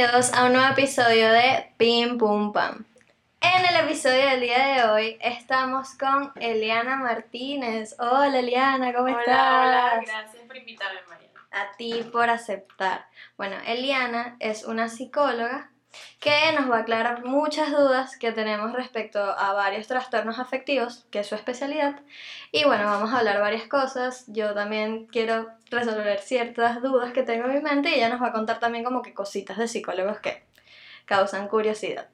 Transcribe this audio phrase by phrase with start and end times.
[0.00, 2.86] Bienvenidos a un nuevo episodio de Pim Pum Pam.
[3.42, 7.96] En el episodio del día de hoy estamos con Eliana Martínez.
[7.98, 9.26] Hola Eliana, ¿cómo estás?
[9.26, 11.46] Hola, gracias por invitarme, Mariana.
[11.50, 13.08] A ti por aceptar.
[13.36, 15.70] Bueno, Eliana es una psicóloga
[16.20, 21.20] que nos va a aclarar muchas dudas que tenemos respecto a varios trastornos afectivos, que
[21.20, 22.00] es su especialidad.
[22.52, 24.24] Y bueno, vamos a hablar varias cosas.
[24.26, 28.28] Yo también quiero resolver ciertas dudas que tengo en mi mente y ella nos va
[28.28, 30.42] a contar también como que cositas de psicólogos que
[31.06, 32.08] causan curiosidad.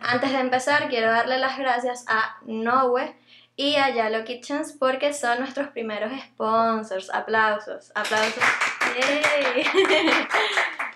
[0.00, 3.14] Antes de empezar, quiero darle las gracias a Nowe
[3.56, 7.10] y a Yalo Kitchens porque son nuestros primeros sponsors.
[7.10, 8.42] Aplausos, aplausos.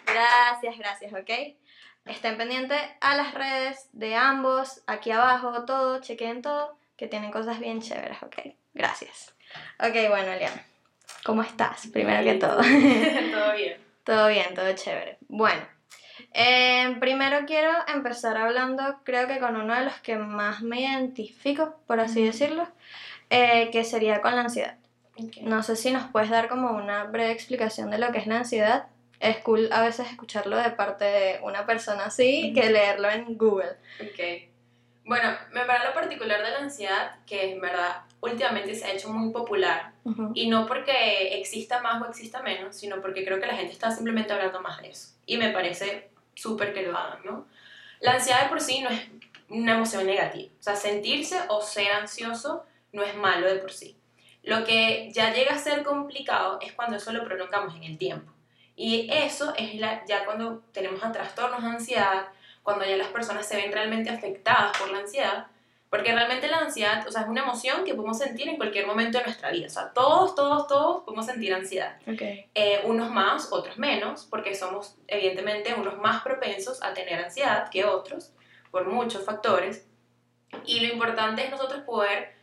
[0.06, 1.56] Gracias, gracias, ¿ok?
[2.07, 7.59] Estén pendientes a las redes de ambos, aquí abajo, todo, chequen todo, que tienen cosas
[7.59, 8.55] bien chéveres, ¿ok?
[8.75, 9.35] Gracias.
[9.81, 10.65] Ok, bueno, Eliana,
[11.25, 11.89] ¿cómo estás?
[11.89, 12.57] Primero que todo.
[13.33, 13.81] todo bien.
[14.05, 15.19] todo bien, todo chévere.
[15.29, 15.62] Bueno,
[16.33, 21.81] eh, primero quiero empezar hablando, creo que con uno de los que más me identifico,
[21.89, 22.69] por así decirlo,
[23.31, 24.77] eh, que sería con la ansiedad.
[25.19, 25.43] Okay.
[25.43, 28.39] No sé si nos puedes dar como una breve explicación de lo que es la
[28.39, 28.87] ansiedad
[29.20, 33.77] es cool a veces escucharlo de parte de una persona así que leerlo en Google.
[34.00, 34.50] Ok.
[35.05, 39.09] Bueno, me parece lo particular de la ansiedad, que en verdad últimamente se ha hecho
[39.09, 39.92] muy popular.
[40.34, 43.91] Y no porque exista más o exista menos, sino porque creo que la gente está
[43.91, 45.09] simplemente hablando más de eso.
[45.25, 47.47] Y me parece súper que lo hagan, ¿no?
[48.00, 49.00] La ansiedad de por sí no es
[49.48, 50.53] una emoción negativa.
[50.59, 53.97] O sea, sentirse o ser ansioso no es malo de por sí.
[54.42, 58.33] Lo que ya llega a ser complicado es cuando eso lo prolongamos en el tiempo.
[58.77, 62.29] Y eso es la- ya cuando tenemos a trastornos de ansiedad,
[62.62, 65.47] cuando ya las personas se ven realmente afectadas por la ansiedad,
[65.89, 69.19] porque realmente la ansiedad, o sea, es una emoción que podemos sentir en cualquier momento
[69.19, 69.67] de nuestra vida.
[69.67, 71.97] O sea, todos, todos, todos podemos sentir ansiedad.
[72.06, 72.21] Ok.
[72.55, 77.84] Eh, unos más, otros menos, porque somos evidentemente unos más propensos a tener ansiedad que
[77.84, 78.33] otros,
[78.71, 79.87] por muchos factores.
[80.67, 82.34] Y lo importante es nosotros poder,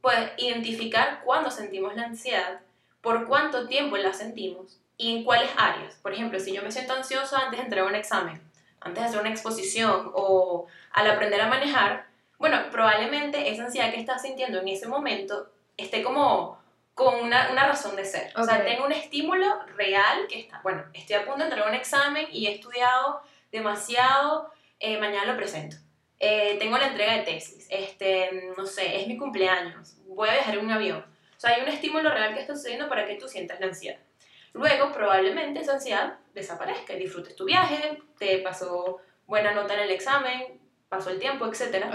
[0.00, 2.60] poder identificar cuándo sentimos la ansiedad,
[3.00, 5.94] por cuánto tiempo la sentimos y en cuáles áreas.
[5.96, 8.40] Por ejemplo, si yo me siento ansiosa antes de entrar a un examen,
[8.80, 12.06] antes de hacer una exposición o al aprender a manejar,
[12.38, 16.60] bueno, probablemente esa ansiedad que estás sintiendo en ese momento esté como
[16.94, 18.32] con una, una razón de ser.
[18.36, 21.70] O sea, tengo un estímulo real que está, bueno, estoy a punto de entrar a
[21.70, 25.76] un examen y he estudiado demasiado, eh, mañana lo presento.
[26.18, 30.54] Eh, tengo la entrega de tesis, este, no sé, es mi cumpleaños, voy a viajar
[30.54, 31.04] en un avión.
[31.36, 33.98] O sea, hay un estímulo real que está sucediendo para que tú sientas la ansiedad.
[34.54, 39.90] Luego, probablemente esa ansiedad desaparezca y disfrutes tu viaje, te pasó buena nota en el
[39.90, 41.86] examen, pasó el tiempo, etc.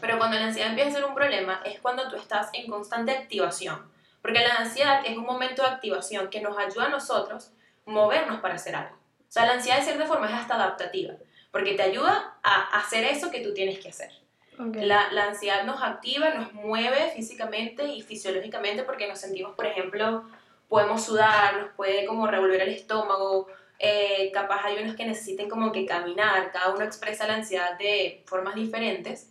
[0.00, 3.12] Pero cuando la ansiedad empieza a ser un problema es cuando tú estás en constante
[3.12, 3.90] activación.
[4.20, 7.52] Porque la ansiedad es un momento de activación que nos ayuda a nosotros
[7.84, 8.94] movernos para hacer algo.
[8.94, 11.14] O sea, la ansiedad de cierta forma es hasta adaptativa,
[11.50, 14.12] porque te ayuda a hacer eso que tú tienes que hacer.
[14.58, 14.76] Ok.
[14.76, 20.24] La, la ansiedad nos activa, nos mueve físicamente y fisiológicamente porque nos sentimos, por ejemplo,
[20.72, 23.46] podemos sudar, nos puede como revolver el estómago,
[23.78, 28.22] eh, capaz hay unos que necesiten como que caminar, cada uno expresa la ansiedad de
[28.24, 29.28] formas diferentes.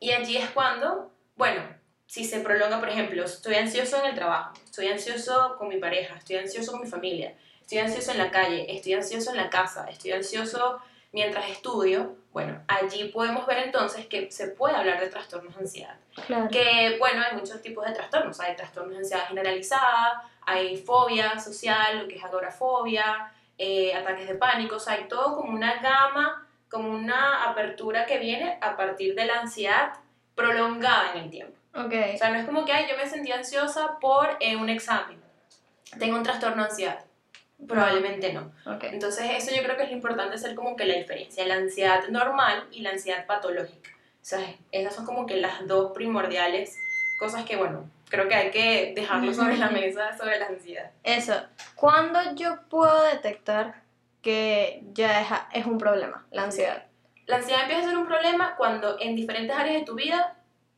[0.00, 1.62] Y allí es cuando, bueno,
[2.06, 6.16] si se prolonga, por ejemplo, estoy ansioso en el trabajo, estoy ansioso con mi pareja,
[6.16, 9.86] estoy ansioso con mi familia, estoy ansioso en la calle, estoy ansioso en la casa,
[9.88, 10.80] estoy ansioso
[11.12, 15.96] mientras estudio, bueno, allí podemos ver entonces que se puede hablar de trastornos de ansiedad.
[16.26, 16.48] Claro.
[16.50, 18.40] Que, bueno, hay muchos tipos de trastornos.
[18.40, 24.34] Hay trastornos de ansiedad generalizada, hay fobia social, lo que es agorafobia, eh, ataques de
[24.34, 29.14] pánico, o sea, hay todo como una gama, como una apertura que viene a partir
[29.14, 29.92] de la ansiedad
[30.34, 31.58] prolongada en el tiempo.
[31.74, 31.92] Ok.
[32.14, 35.22] O sea, no es como que, ay, yo me sentí ansiosa por eh, un examen.
[35.98, 37.04] Tengo un trastorno de ansiedad.
[37.66, 38.52] Probablemente no.
[38.82, 42.08] Entonces, eso yo creo que es lo importante hacer como que la diferencia, la ansiedad
[42.08, 43.90] normal y la ansiedad patológica.
[43.90, 46.76] O sea, esas son como que las dos primordiales
[47.18, 50.90] cosas que, bueno, creo que hay que dejarlo sobre la mesa sobre la ansiedad.
[51.02, 51.34] Eso.
[51.74, 53.82] ¿Cuándo yo puedo detectar
[54.22, 56.84] que ya es, es un problema, la ansiedad?
[57.26, 60.36] La ansiedad empieza a ser un problema cuando en diferentes áreas de tu vida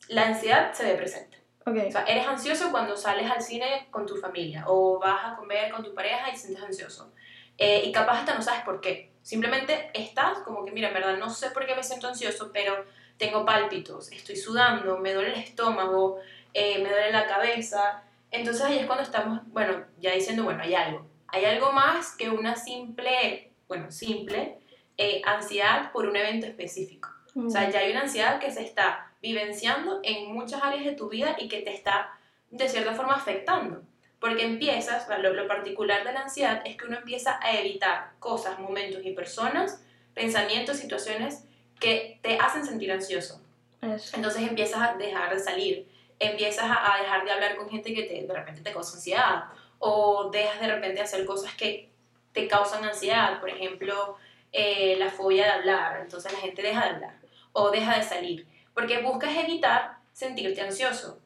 [0.08, 1.33] la ansiedad se ve presente.
[1.66, 1.76] Ok.
[1.88, 5.72] O sea, eres ansioso cuando sales al cine con tu familia o vas a comer
[5.72, 7.12] con tu pareja y te sientes ansioso.
[7.56, 9.12] Eh, y capaz hasta no sabes por qué.
[9.22, 12.84] Simplemente estás como que, mira, en verdad no sé por qué me siento ansioso, pero
[13.16, 16.18] tengo pálpitos, estoy sudando, me duele el estómago,
[16.52, 18.02] eh, me duele la cabeza.
[18.30, 21.06] Entonces ahí es cuando estamos, bueno, ya diciendo, bueno, hay algo.
[21.28, 24.58] Hay algo más que una simple, bueno, simple
[24.98, 27.08] eh, ansiedad por un evento específico.
[27.36, 31.08] O sea, ya hay una ansiedad que se está vivenciando en muchas áreas de tu
[31.08, 32.10] vida y que te está,
[32.50, 33.80] de cierta forma, afectando.
[34.20, 38.58] Porque empiezas, lo, lo particular de la ansiedad es que uno empieza a evitar cosas,
[38.58, 39.82] momentos y personas,
[40.12, 41.44] pensamientos, situaciones
[41.80, 43.40] que te hacen sentir ansioso.
[43.80, 44.14] Eso.
[44.14, 45.88] Entonces empiezas a dejar de salir,
[46.18, 49.44] empiezas a, dejar de hablar con gente que te, de repente te causa ansiedad,
[49.78, 51.88] o dejas de repente hacer cosas que
[52.32, 54.18] te causan ansiedad, por ejemplo,
[54.52, 57.14] eh, la fobia de hablar, entonces la gente deja de hablar,
[57.52, 61.20] o deja de salir, porque buscas evitar sentirte ansioso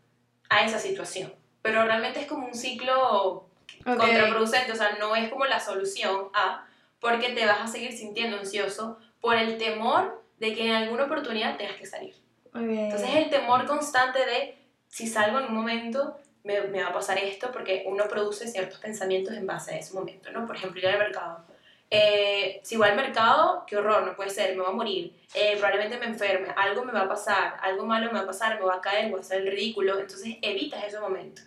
[0.49, 3.49] a esa situación, pero realmente es como un ciclo
[3.85, 6.67] contraproducente, o sea, no es como la solución a,
[7.01, 11.57] porque te vas a seguir sintiendo ansioso por el temor de que en alguna oportunidad
[11.57, 12.15] tengas que salir.
[12.49, 12.61] Ok.
[12.61, 14.59] Entonces el temor constante de
[14.89, 18.79] si salgo en un momento me, me va a pasar esto porque uno produce ciertos
[18.79, 20.47] pensamientos en base a ese momento, ¿no?
[20.47, 21.45] Por ejemplo, ir al mercado.
[21.91, 25.55] Eh, si voy al mercado, qué horror, no puede ser, me voy a morir, eh,
[25.57, 28.67] probablemente me enferme, algo me va a pasar, algo malo me va a pasar, me
[28.67, 31.41] va a caer, voy a hacer el ridículo, entonces evitas ese momento.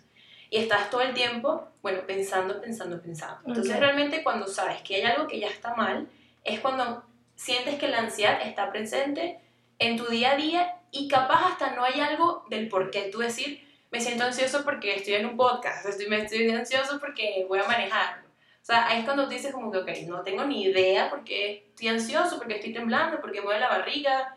[0.50, 3.38] Y estás todo el tiempo, bueno, pensando, pensando, pensando.
[3.46, 3.80] Entonces Ok.
[3.80, 6.08] realmente cuando sabes que hay algo que ya está mal,
[6.44, 7.04] es cuando
[7.36, 9.40] sientes que la ansiedad está presente
[9.78, 13.20] en tu día a día y capaz hasta no hay algo del por qué tú
[13.20, 17.60] decir, me siento ansioso porque estoy en un podcast, estoy, me estoy ansioso porque voy
[17.60, 18.21] a manejar.
[18.62, 21.88] O sea, ahí es cuando dices como que, ok, no tengo ni idea porque estoy
[21.88, 24.36] ansioso, porque estoy temblando, porque me duele la barriga,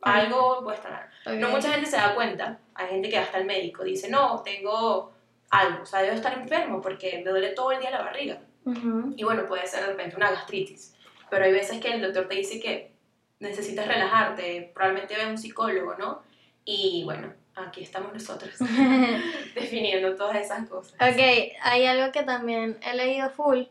[0.00, 1.10] algo puede estar.
[1.26, 1.32] Ok.
[1.34, 4.42] No mucha gente se da cuenta, hay gente que va hasta el médico, dice, no,
[4.42, 5.12] tengo
[5.50, 8.38] algo, o sea, debo estar enfermo porque me duele todo el día la barriga.
[9.16, 10.94] Y bueno, puede ser de repente una gastritis.
[11.28, 12.92] Pero hay veces que el doctor te dice que
[13.40, 16.22] necesitas relajarte, probablemente ve a un psicólogo, ¿no?
[16.64, 18.54] Y bueno, aquí estamos nosotros
[19.54, 20.94] definiendo todas esas cosas.
[20.94, 21.20] Ok,
[21.62, 23.64] hay algo que también he leído full,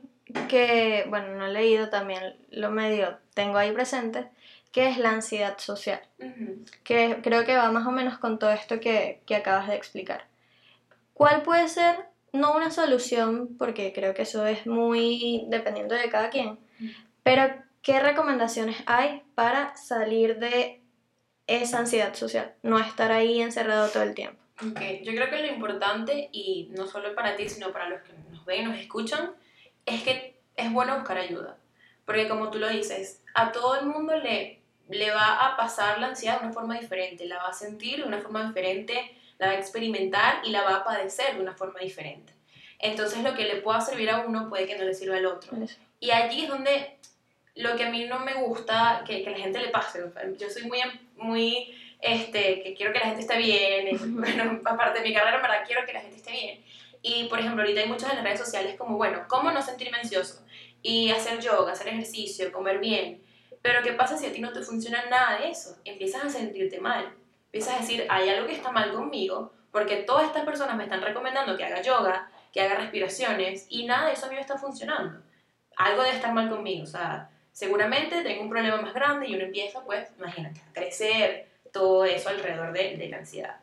[0.47, 4.27] que, bueno, no he leído, también lo medio tengo ahí presente,
[4.71, 6.01] que es la ansiedad social,
[6.83, 10.25] que creo que va más o menos con todo esto que, que acabas de explicar.
[11.13, 11.95] ¿Cuál puede ser,
[12.31, 16.57] no una solución, porque creo que eso es muy dependiendo de cada quien,
[17.21, 17.53] pero
[17.83, 20.82] qué recomendaciones hay para salir de
[21.47, 24.41] esa ansiedad social, no estar ahí encerrado todo el tiempo?
[24.61, 28.13] Ok, yo creo que lo importante, y no solo para ti, sino para los que
[28.31, 29.33] nos ven y nos escuchan,
[29.85, 31.57] es que es bueno buscar ayuda.
[32.05, 36.07] Porque como tú lo dices, a todo el mundo le, le va a pasar la
[36.07, 39.53] ansiedad de una forma diferente, la va a sentir de una forma diferente, la va
[39.53, 42.33] a experimentar y la va a padecer de una forma diferente.
[42.79, 45.55] Entonces lo que le pueda servir a uno puede que no le sirva al otro.
[45.57, 45.77] Eso.
[45.99, 46.97] Y allí es donde
[47.55, 50.03] lo que a mí no me gusta que, que la gente le pase.
[50.37, 50.79] Yo soy muy,
[51.15, 53.88] muy este, que quiero que la gente esté bien.
[53.89, 56.63] y, bueno, aparte de mi carrera, en verdad quiero que la gente esté bien.
[57.01, 59.98] Y, por ejemplo, ahorita hay muchas en las redes sociales como, bueno, ¿cómo no sentirme
[59.98, 60.45] ansioso?
[60.81, 63.21] Y hacer yoga, hacer ejercicio, comer bien.
[63.62, 65.77] Pero ¿qué pasa si a ti no te funciona nada de eso?
[65.86, 67.13] Empiezas a sentirte mal.
[67.45, 71.01] Empiezas a decir, hay algo que está mal conmigo, porque todas estas personas me están
[71.01, 74.57] recomendando que haga yoga, que haga respiraciones, y nada de eso a mí me está
[74.57, 75.21] funcionando.
[75.77, 79.45] Algo debe estar mal conmigo, o sea, seguramente tengo un problema más grande y uno
[79.45, 83.55] empieza, pues, imagínate, a crecer todo eso alrededor de, de la ansiedad.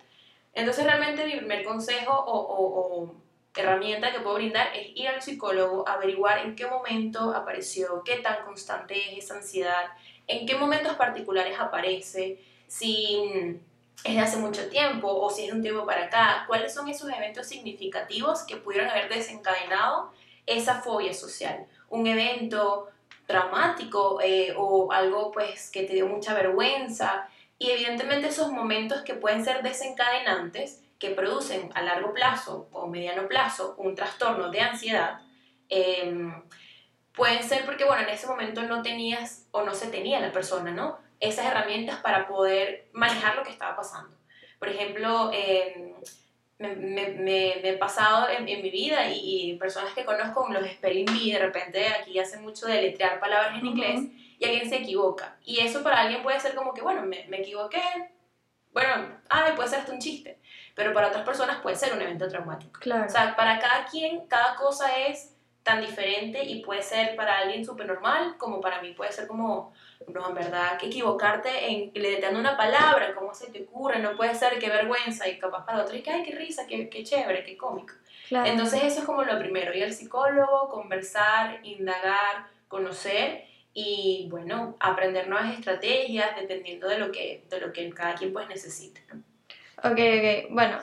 [0.54, 3.14] Entonces, realmente mi primer consejo o, o- o
[3.54, 8.44] herramienta que puedo brindar es ir al psicólogo, averiguar en qué momento apareció, qué tan
[8.44, 9.86] constante es esa ansiedad,
[10.26, 13.60] en qué momentos particulares aparece, si
[14.04, 16.88] es de hace mucho tiempo o si es de un tiempo para acá, cuáles son
[16.88, 20.10] esos eventos significativos que pudieron haber desencadenado
[20.46, 21.66] esa fobia social.
[21.90, 22.88] Un evento
[23.30, 27.28] traumático eh, o algo pues que te dio mucha vergüenza.
[27.58, 33.26] Y evidentemente esos momentos que pueden ser desencadenantes que producen a largo plazo o mediano
[33.26, 35.20] plazo un trastorno de ansiedad
[35.70, 36.30] eh,
[37.14, 40.70] pueden ser porque bueno en ese momento no tenías o no se tenía la persona
[40.72, 44.14] no esas herramientas para poder manejar lo que estaba pasando.
[44.58, 45.94] Por ejemplo eh,
[46.60, 50.46] me, me, me, me he pasado en, en mi vida y, y personas que conozco
[50.50, 53.76] los spelling bee de repente aquí hacen mucho de letrear palabras en Ujú.
[53.76, 54.00] inglés
[54.38, 55.36] y alguien se equivoca.
[55.44, 57.82] Y eso para alguien puede ser como que, bueno, me, me equivoqué,
[58.72, 60.38] bueno, ah, puede ser hasta un chiste,
[60.74, 62.78] pero para otras personas puede ser un evento traumático.
[62.78, 63.06] Claro.
[63.06, 67.64] O sea, para cada quien, cada cosa es tan diferente y puede ser para alguien
[67.64, 69.72] súper normal, como para mí puede ser como,
[70.06, 73.98] no, en verdad, que equivocarte en letreando una palabra, ¿cómo se te ocurre?
[74.00, 76.88] No puede ser, qué vergüenza, y capaz para otro, y que, ay, qué risa, qué,
[76.88, 77.94] qué chévere, qué cómico.
[78.28, 78.50] claro.
[78.50, 85.28] Entonces eso es como lo primero, ir al psicólogo, conversar, indagar, conocer y bueno, aprender
[85.28, 89.04] nuevas estrategias dependiendo de lo que, de lo que cada quien pues necesite.
[89.12, 89.22] ¿no?
[89.82, 90.50] Ok, ok.
[90.50, 90.78] Bueno,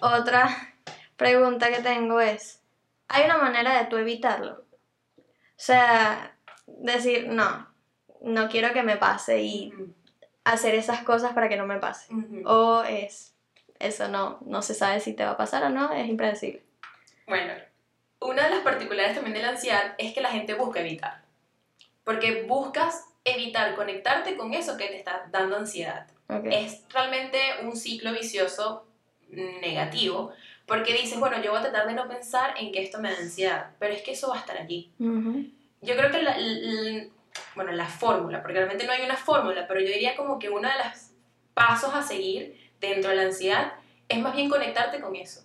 [0.00, 0.74] otra
[1.16, 2.62] pregunta que tengo es,
[3.08, 4.64] ¿hay una manera de tú evitarlo?
[5.18, 6.36] O sea,
[6.66, 7.69] decir, no,
[8.20, 9.72] no quiero que me pase y
[10.44, 12.12] hacer esas cosas para que no me pase.
[12.46, 13.34] O es,
[13.78, 16.62] eso no, no se sabe si te va a pasar o no, es impredecible.
[17.26, 17.52] Bueno,
[18.20, 21.22] una de las particularidades también de la ansiedad es que la gente busca evitar.
[22.04, 26.06] Porque buscas evitar conectarte con eso que te está dando ansiedad.
[26.50, 28.86] Es realmente un ciclo vicioso
[29.28, 30.32] negativo.
[30.66, 33.18] Porque dices, bueno, yo voy a tratar de no pensar en que esto me da
[33.18, 33.70] ansiedad.
[33.78, 34.92] Pero es que eso va a estar allí.
[35.82, 37.04] Yo creo que la, la-
[37.54, 40.68] bueno, la fórmula, porque realmente no hay una fórmula, pero yo diría como que uno
[40.68, 41.10] de los
[41.54, 43.74] pasos a seguir dentro de la ansiedad
[44.08, 45.42] es más bien conectarte con eso.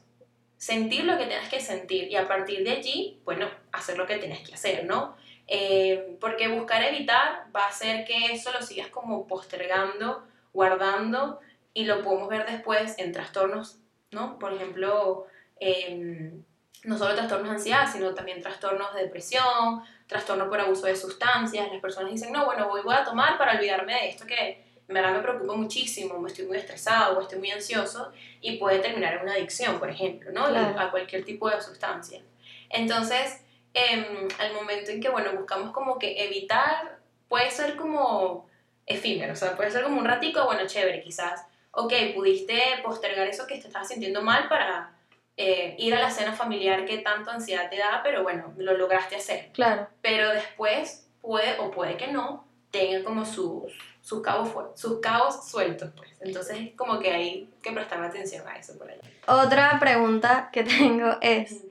[0.58, 4.18] Sentir lo que tienes que sentir y a partir de allí, bueno, hacer lo que
[4.18, 5.16] tienes que hacer, ¿no?
[5.48, 11.40] Eh, porque buscar evitar va a hacer que eso lo sigas como postergando, guardando
[11.74, 13.78] y lo podemos ver después en trastornos,
[14.12, 14.40] ¿no?
[14.40, 15.28] Por ejemplo,
[15.60, 16.44] em,
[16.84, 21.72] no solo trastornos de ansiedad, sino también trastornos de depresión, trastorno por abuso de sustancias.
[21.72, 24.94] Las personas dicen, no, bueno, voy, voy a tomar para olvidarme de esto que en
[24.94, 29.16] verdad me preocupa muchísimo, me estoy muy estresado o estoy muy ansioso y puede terminar
[29.16, 30.48] en una adicción, por ejemplo, ¿no?
[30.48, 30.80] Claro.
[30.80, 32.22] A cualquier tipo de sustancia.
[32.70, 33.42] Entonces,
[33.74, 38.48] em, al momento en que, bueno, buscamos como que evitar, puede ser como
[38.86, 43.48] efímero, o sea, puede ser como un ratico, bueno, chévere, quizás, ok, pudiste postergar eso
[43.48, 44.95] que te estabas sintiendo mal para
[45.38, 49.16] eh, ir a la cena familiar que tanto ansiedad te da, pero bueno, lo lograste
[49.16, 49.52] hacer.
[49.52, 49.88] Claro.
[50.02, 55.92] Pero después puede o puede que no tenga como sus, sus, cabos, sus cabos sueltos,
[55.96, 56.12] pues.
[56.22, 59.00] Entonces es como que hay que prestar atención a eso por ahí.
[59.28, 61.64] Otra pregunta que tengo es,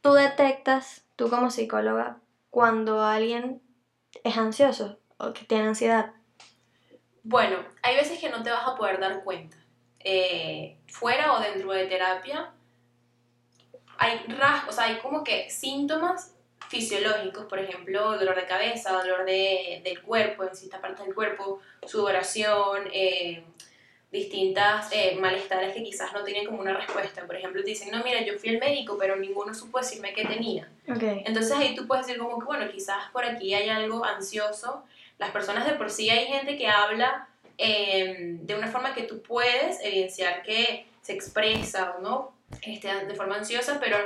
[0.00, 2.18] ¿tú detectas, tú como psicóloga,
[2.50, 3.62] cuando alguien
[4.22, 6.12] es ansioso o que tiene ansiedad?
[7.22, 9.56] Bueno, hay veces que no te vas a poder dar cuenta.
[10.04, 12.52] Eh, fuera o dentro de terapia,
[13.98, 16.34] hay rasgos, o sea, hay como que síntomas
[16.68, 21.60] fisiológicos, por ejemplo, dolor de cabeza, dolor de, del cuerpo, en ciertas partes del cuerpo,
[21.86, 23.44] sudoración, eh,
[24.10, 27.26] distintas eh, malestares que quizás no tienen como una respuesta.
[27.26, 30.24] Por ejemplo, te dicen, no, mira, yo fui al médico, pero ninguno supo decirme qué
[30.24, 30.70] tenía.
[30.88, 31.02] Ok.
[31.24, 34.84] Entonces ahí tú puedes decir como que, bueno, quizás por aquí hay algo ansioso.
[35.18, 39.22] Las personas de por sí hay gente que habla eh, de una forma que tú
[39.22, 43.96] puedes evidenciar que se expresa o no este, de forma ansiosa, pero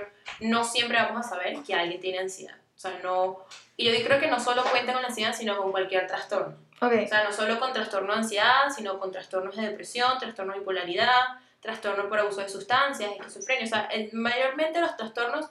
[0.40, 2.56] no siempre vamos a saber que alguien tiene ansiedad.
[2.76, 3.44] O sea, no...
[3.76, 6.56] Y yo creo que no solo cuenta con la ansiedad, sino con cualquier trastorno.
[6.80, 6.92] Ok.
[7.04, 10.60] O sea, no solo con trastorno de ansiedad, sino con trastornos de depresión, trastorno de
[10.60, 11.22] bipolaridad,
[11.60, 13.64] trastorno por abuso de sustancias, esquizofrenia.
[13.64, 15.50] O sea, el- mayormente los trastornos,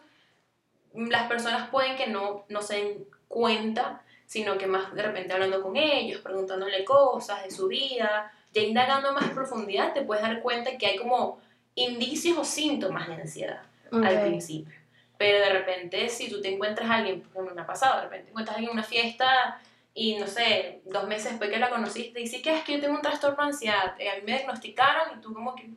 [0.94, 5.64] las personas pueden que no, no se den cuenta, sino que más de repente hablando
[5.64, 10.78] con ellos, preguntándole cosas de su vida, ya indagando más profundidad, te puedes dar cuenta
[10.78, 11.40] que hay como
[11.76, 14.22] indicios o síntomas de ansiedad al ok.
[14.24, 14.76] principio.
[15.18, 18.30] Pero de repente, si tú te encuentras a alguien, como me ha pasado, de repente
[18.30, 19.60] encuentras a alguien en una fiesta
[19.94, 22.82] y no sé, dos meses después que la conociste, y dices que es que yo
[22.82, 25.70] tengo un trastorno de ansiedad, eh, a mí me diagnosticaron y tú como que,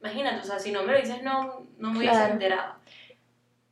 [0.00, 2.32] imagínate, o sea, si no me lo dices, no, no me hubiese Claro.
[2.34, 2.74] enterado.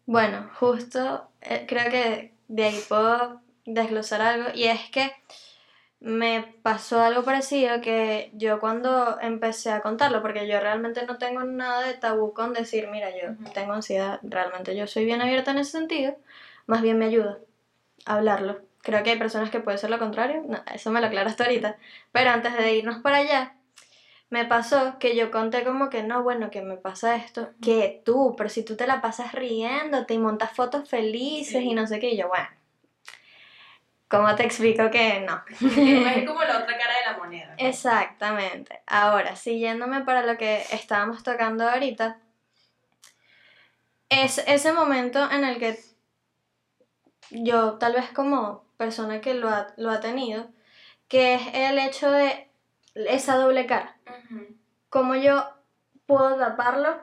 [0.06, 5.12] Bueno, justo eh, creo que de ahí puedo desglosar algo y es que
[6.00, 11.44] me pasó algo parecido que yo cuando empecé a contarlo, porque yo realmente no tengo
[11.44, 15.58] nada de tabú con decir, mira, yo tengo ansiedad, realmente yo soy bien abierta en
[15.58, 16.14] ese sentido,
[16.66, 17.38] más bien me ayuda
[18.04, 18.60] a hablarlo.
[18.82, 21.78] Creo que hay personas que puede ser lo contrario, no, eso me lo aclaraste ahorita,
[22.12, 23.54] pero antes de irnos para allá,
[24.28, 28.34] me pasó que yo conté como que no, bueno, que me pasa esto, que tú,
[28.36, 31.70] pero si tú te la pasas riéndote y montas fotos felices Sí.
[31.70, 32.46] y no sé qué, y yo, bueno,
[34.14, 35.42] ¿cómo te explico que no?
[35.48, 37.46] es como la otra cara de la moneda.
[37.48, 37.66] ¿no?
[37.66, 38.82] Exactamente.
[38.86, 42.18] Ahora, siguiéndome para lo que estábamos tocando ahorita,
[44.08, 45.78] es ese momento en el que
[47.30, 50.48] yo, tal vez como persona que lo ha, lo ha tenido,
[51.08, 52.48] que es el hecho de
[52.94, 53.96] esa doble cara.
[54.06, 54.56] Ujú.
[54.90, 55.44] Cómo yo
[56.06, 57.00] puedo taparlo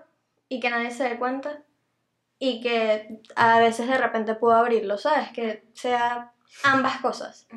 [0.47, 1.63] y que nadie se dé cuenta
[2.39, 5.29] y que a veces de repente puedo abrirlo, ¿sabes?
[5.31, 7.47] Que sea ambas cosas.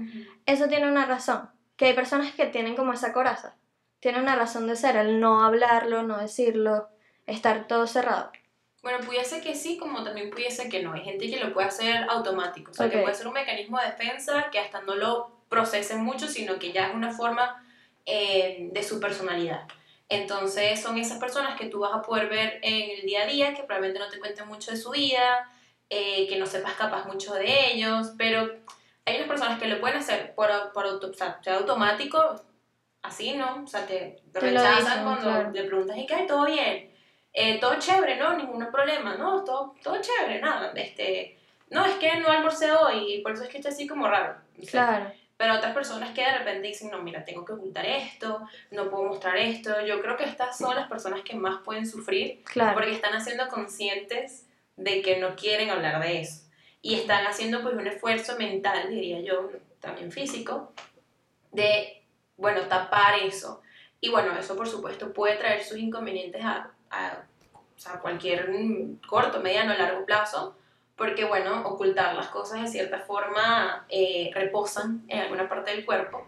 [0.46, 1.50] Eso tiene una razón.
[1.76, 3.56] Que hay personas que tienen como esa coraza.
[4.00, 6.88] Tiene una razón de ser, el no hablarlo, no decirlo,
[7.26, 8.30] estar todo cerrado.
[8.82, 10.92] Bueno, pudiese que sí, como también pudiese que no.
[10.92, 13.86] Hay gente que lo puede hacer automático, o sea, que puede ser un mecanismo de
[13.86, 17.64] defensa que hasta no lo procesen mucho, sino que ya es una forma
[18.04, 19.66] eh, de su personalidad.
[20.10, 23.54] Entonces son esas personas que tú vas a poder ver en el día a día,
[23.54, 25.50] que probablemente no te cuenten mucho de su vida,
[25.88, 28.50] eh, que no sepas capaz mucho de ellos, pero
[29.06, 32.42] hay unas personas que lo pueden hacer por, por auto, o sea, automático,
[33.02, 33.62] así, ¿no?
[33.64, 35.50] O sea, te, rechazan dicen, cuando claro.
[35.52, 36.24] le preguntas, ¿y qué?
[36.26, 36.90] ¿Todo bien?
[37.32, 38.36] Eh, todo chévere, ¿no?
[38.36, 39.44] Ningún problema, ¿no?
[39.44, 40.72] Todo, todo chévere, nada.
[40.74, 41.38] Este,
[41.70, 44.36] no, es que no almorcé hoy y por eso es que estoy así como raro.
[44.62, 44.70] sé.
[44.70, 45.12] Claro.
[45.36, 49.04] Pero otras personas que de repente dicen, no, mira, tengo que ocultar esto, no puedo
[49.04, 49.84] mostrar esto.
[49.84, 52.74] Yo creo que estas son las personas que más pueden sufrir Claro.
[52.74, 54.46] porque están haciendo conscientes
[54.76, 56.43] de que no quieren hablar de eso.
[56.84, 59.50] Y están haciendo pues un esfuerzo mental, diría yo,
[59.80, 60.74] también físico,
[61.50, 62.04] de,
[62.36, 63.62] bueno, tapar eso.
[64.00, 68.50] Y bueno, eso por supuesto puede traer sus inconvenientes a, a cualquier
[69.08, 70.56] corto, mediano, largo plazo,
[70.96, 76.26] porque bueno, ocultar las cosas de cierta forma eh, reposan en alguna parte del cuerpo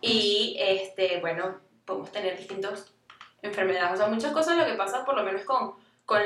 [0.00, 2.92] y este, bueno, podemos tener distintas
[3.40, 6.20] enfermedades, o sea, muchas cosas lo que pasa por lo menos con, con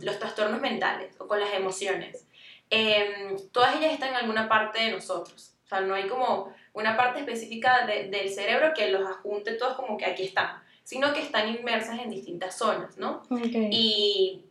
[0.00, 2.26] los trastornos mentales o con las emociones.
[2.74, 6.96] Em, todas ellas están en alguna parte de nosotros, o sea, no hay como una
[6.96, 11.54] parte específica del cerebro que los ajunte todos como que aquí están, sino que están
[11.54, 13.22] inmersas en distintas zonas, ¿no?
[13.30, 14.46] Y,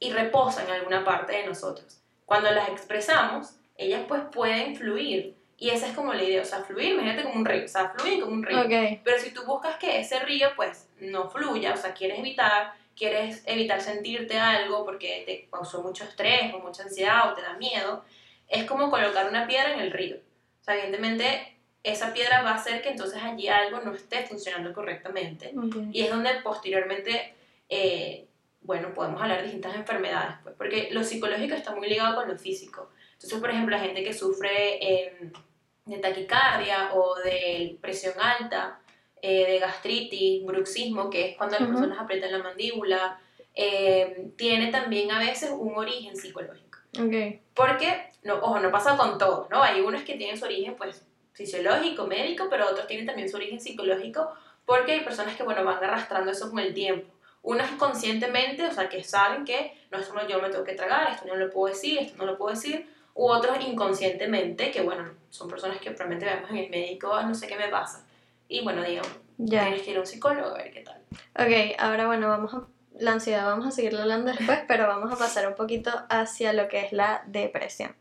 [0.00, 2.02] y reposan en alguna parte de nosotros.
[2.26, 6.64] Cuando las expresamos, ellas pues pueden fluir y esa es como la idea, o sea,
[6.64, 8.66] fluir, imagínate como un río, o sea, fluir como un río.
[9.04, 13.42] Pero si tú buscas que ese río, pues, no fluya, o sea, quieres evitar, quieres
[13.46, 18.04] evitar sentirte algo porque te causó mucho estrés o mucha ansiedad o te da miedo,
[18.46, 20.16] es como colocar una piedra en el río.
[20.60, 24.74] O sea, evidentemente esa piedra va a hacer que entonces allí algo no esté funcionando
[24.74, 25.54] correctamente.
[25.92, 27.34] Y es donde posteriormente,
[27.70, 28.26] eh,
[28.60, 32.36] bueno, podemos hablar de distintas enfermedades, pues, porque lo psicológico está muy ligado con lo
[32.36, 32.90] físico.
[33.14, 34.78] Entonces, por ejemplo, la gente que sufre...
[34.80, 35.32] Eh,
[35.86, 38.80] de taquicardia o de presión alta,
[39.22, 43.20] eh, de gastritis, bruxismo, que es cuando las personas aprietan la mandíbula,
[43.54, 46.78] eh, tiene también a veces un origen psicológico.
[46.98, 47.42] Okay.
[47.54, 49.62] Porque, no, ojo, no pasa con todos, ¿no?
[49.62, 53.60] Hay unos que tienen su origen, pues, fisiológico, médico, pero otros tienen también su origen
[53.60, 54.30] psicológico,
[54.64, 57.12] porque hay personas que, bueno, van arrastrando eso con el tiempo.
[57.42, 61.12] Unos conscientemente, o sea, que saben que, no, esto no yo me tengo que tragar,
[61.12, 65.10] esto no lo puedo decir, esto no lo puedo decir, u otros inconscientemente, que bueno,
[65.30, 68.06] son personas que probablemente vemos en el médico, ah, no sé qué me pasa.
[68.50, 71.00] Y bueno, digamos, tienes que ir a un psicólogo a ver qué tal.
[71.38, 72.66] Ok, ahora bueno, vamos a
[72.98, 76.68] la ansiedad vamos a seguirlo hablando después, pero vamos a pasar un poquito hacia lo
[76.68, 77.94] que es la depresión.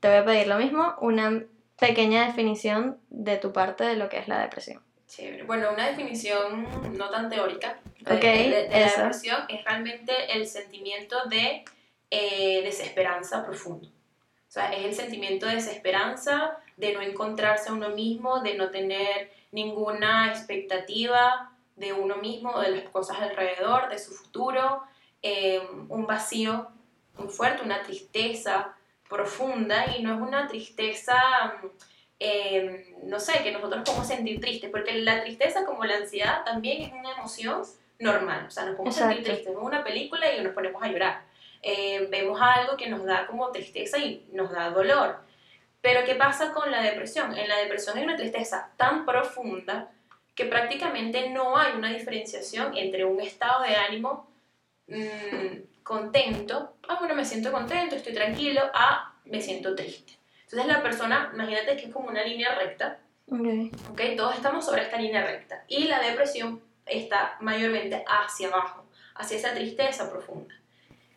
[0.00, 1.44] Te voy a pedir lo mismo, una
[1.78, 4.82] pequeña definición de tu parte de lo que es la depresión.
[5.06, 5.44] Chévere.
[5.44, 6.66] Bueno, una definición
[6.98, 11.64] no tan teórica de, la depresión es realmente el sentimiento de
[12.10, 13.88] eh, desesperanza profundo
[14.56, 19.30] sea, es el sentimiento de desesperanza, de no encontrarse a uno mismo, de no tener
[19.56, 24.82] ninguna expectativa de uno mismo, de las cosas alrededor, de su futuro,
[25.22, 26.68] eh, un vacío
[27.18, 28.76] muy fuerte, una tristeza
[29.08, 31.16] profunda y no es una tristeza,
[32.20, 36.82] eh, no sé, que nosotros podemos sentir triste, porque la tristeza como la ansiedad también
[36.82, 37.62] es una emoción
[37.98, 41.22] normal, o sea, nos podemos sentir tristes, vemos una película y nos ponemos a llorar
[41.68, 45.18] eh, vemos algo que nos da como tristeza y nos da dolor.
[45.86, 47.38] Pero ¿qué pasa con la depresión?
[47.38, 49.88] En la depresión hay una tristeza tan profunda
[50.34, 54.28] que prácticamente no hay una diferenciación entre un estado de ánimo
[54.88, 60.14] mm, contento, ah, bueno, me siento contento, estoy tranquilo, a me siento triste.
[60.42, 62.98] Entonces la persona, imagínate que es como una línea recta,
[63.30, 63.70] okay.
[63.88, 69.36] okay todos estamos sobre esta línea recta, y la depresión está mayormente hacia abajo, hacia
[69.36, 70.52] esa tristeza profunda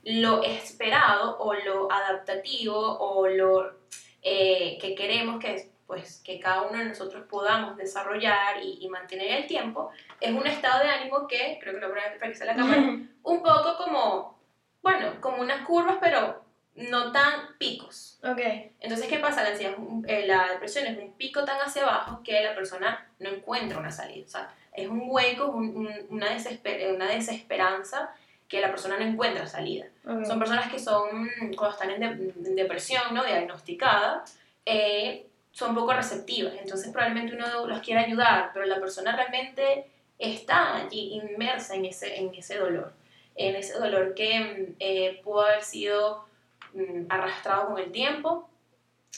[0.03, 3.79] lo esperado o lo adaptativo o lo
[4.21, 9.47] eh, que queremos que, pues, que cada uno de nosotros podamos desarrollar y, mantener el
[9.47, 12.81] tiempo, es un estado de ánimo que, creo que lo voy a que la cámara,
[13.23, 14.39] un poco como,
[14.81, 16.43] bueno, como unas curvas, pero
[16.75, 18.19] no tan picos.
[18.23, 18.75] Okay.
[18.79, 19.43] Entonces, ¿qué pasa?
[19.43, 23.79] La, eh, la depresión es un pico tan hacia abajo que la persona no encuentra
[23.79, 24.25] una salida.
[24.25, 28.13] O sea, es un hueco, una, desesper una desesperanza
[28.49, 29.85] que la persona no encuentra salida.
[30.03, 33.23] Son personas que son, cuando están en, depresión, ¿no?
[33.23, 34.25] diagnosticada,
[34.65, 39.85] eh, son poco receptivas, entonces probablemente uno los quiere ayudar, pero la persona realmente
[40.17, 42.93] está allí inmersa en ese, en ese dolor,
[43.35, 46.25] en ese dolor que eh, pudo haber sido
[46.73, 48.49] mm, arrastrado con el tiempo,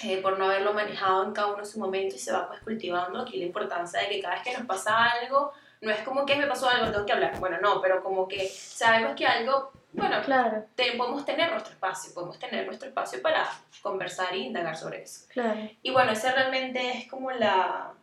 [0.03, 2.61] eh, por no haberlo manejado en cada uno de sus momentos y se va pues
[2.61, 6.25] cultivando aquí la importancia de que cada vez que nos pasa algo, no es como
[6.25, 7.39] que me pasó algo, tengo que hablar.
[7.39, 10.65] Bueno, no, pero como que sabemos que algo, bueno, claro.
[10.97, 13.49] podemos tener nuestro espacio, podemos tener nuestro espacio para
[13.81, 15.25] conversar e indagar sobre eso.
[15.29, 15.59] Claro.
[15.81, 17.93] Y bueno, esa realmente es como la...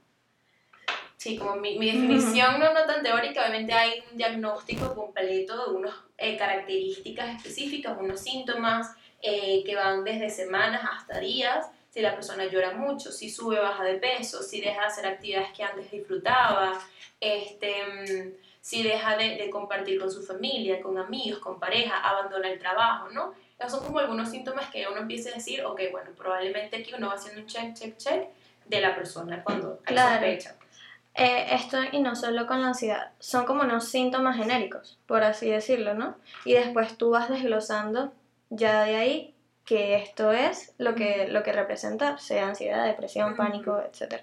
[1.17, 5.77] Sí, como mi, mi definición no, no tan teórica, obviamente hay un diagnóstico completo de
[5.77, 12.15] unas eh, características específicas, unos síntomas eh, que van desde semanas hasta días, si la
[12.15, 15.91] persona llora mucho, si sube, baja de peso, si deja de hacer actividades que antes
[15.91, 16.79] disfrutaba,
[17.21, 23.09] este, si deja de, compartir con su familia, con amigos, con pareja, abandona el trabajo,
[23.11, 23.35] ¿no?
[23.59, 27.09] Esos son como algunos síntomas que uno empieza a decir, ok, bueno, probablemente aquí uno
[27.09, 28.29] va haciendo un check, check, check
[28.67, 30.27] de la persona cuando hay claro.
[30.27, 30.55] sospecha.
[31.15, 35.51] Eh, esto y no solo con la ansiedad, son como unos síntomas genéricos, por así
[35.51, 36.17] decirlo, ¿no?
[36.45, 38.13] Y después tú vas desglosando
[38.51, 39.35] ya de ahí
[39.69, 44.23] que esto es lo que, lo que representa, sea ansiedad, depresión, pánico, etc.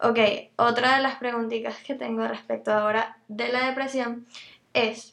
[0.00, 0.18] Ok,
[0.56, 4.26] otra de las preguntitas que tengo respecto ahora de la depresión
[4.74, 5.12] es,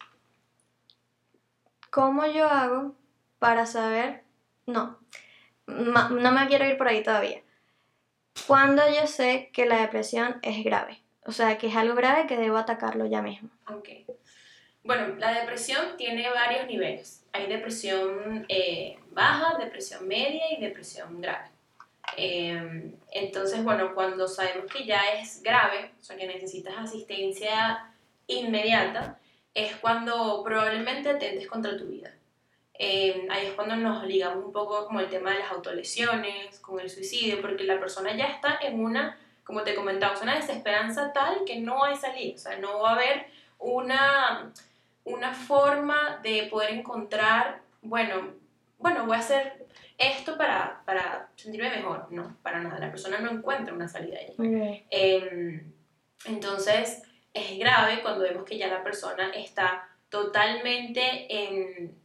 [1.89, 2.93] ¿cómo yo hago
[3.39, 4.25] para saber,
[4.65, 4.99] no,
[5.65, 7.41] no me quiero ir por ahí todavía,
[8.47, 11.01] cuando yo sé que la depresión es grave?
[11.25, 13.49] O sea, que es algo grave que debo atacarlo ya mismo.
[13.69, 13.87] Ok.
[14.87, 21.49] Bueno, la depresión tiene varios niveles hay depresión eh, baja, depresión media y depresión grave.
[22.15, 27.93] Em, entonces, bueno, cuando sabemos que ya es grave, o sea, que necesitas asistencia
[28.27, 29.19] inmediata,
[29.53, 32.13] es cuando probablemente atentes contra tu vida.
[32.73, 36.79] Em, ahí es cuando nos ligamos un poco como el tema de las autolesiones, con
[36.79, 41.43] el suicidio, porque la persona ya está en una, como te comentaba, una desesperanza tal
[41.45, 43.27] que no hay salida, o sea, no va a haber
[43.59, 44.53] una
[45.07, 48.33] una forma de poder encontrar, bueno,
[48.77, 49.65] bueno, voy a hacer
[49.97, 52.07] esto para, para sentirme mejor.
[52.11, 52.77] No, para nada.
[52.79, 54.85] La persona no encuentra una salida ahí.
[54.89, 55.71] Em,
[56.25, 57.01] entonces,
[57.33, 61.27] es grave cuando vemos que ya la persona está totalmente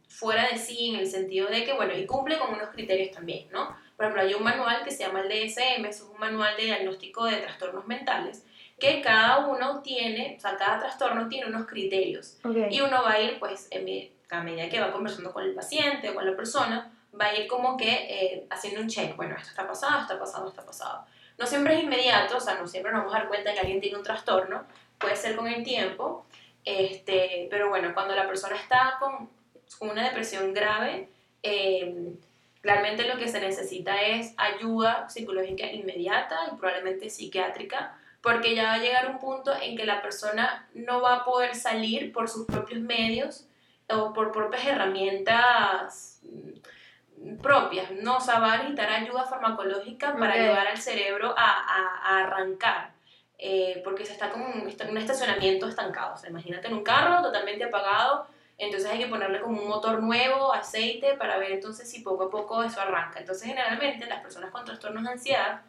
[0.07, 3.49] fuera de sí en el sentido de que, bueno, y cumple con unos criterios también,
[3.51, 3.75] ¿no?
[3.95, 7.25] Por ejemplo, hay un manual que se llama el DSM, es un manual de diagnóstico
[7.25, 8.45] de trastornos mentales,
[8.83, 12.37] que cada uno tiene, o sea, cada trastorno tiene unos criterios.
[12.69, 13.69] Y uno va a ir, pues,
[14.29, 17.47] a medida que va conversando con el paciente o con la persona, va a ir
[17.47, 19.15] como que eh, haciendo un check.
[19.15, 21.05] Bueno, esto está pasado, está pasado, está pasado.
[21.37, 23.79] No siempre es inmediato, o sea, no siempre nos vamos a dar cuenta que alguien
[23.79, 24.65] tiene un trastorno,
[24.97, 26.25] puede ser con el tiempo,
[26.65, 29.29] este, pero bueno, cuando la persona está con,
[29.79, 31.07] con una depresión grave,
[31.41, 32.15] eh,
[32.61, 38.73] realmente lo que se necesita es ayuda psicológica inmediata y probablemente psiquiátrica porque ya va
[38.75, 42.47] a llegar un punto en que la persona no va a poder salir por sus
[42.47, 43.45] propios medios
[43.89, 48.17] o por propias herramientas mm, propias, ¿no?
[48.17, 52.93] O sea, va a necesitar ayuda farmacológica para ayudar al cerebro a, arrancar,
[53.37, 56.13] eh, porque se está como en un estacionamiento estancado.
[56.13, 60.01] O sea, imagínate en un carro totalmente apagado, entonces hay que ponerle como un motor
[60.01, 63.19] nuevo, aceite, para ver entonces si poco a poco eso arranca.
[63.19, 65.61] Entonces, generalmente las personas con trastornos de ansiedad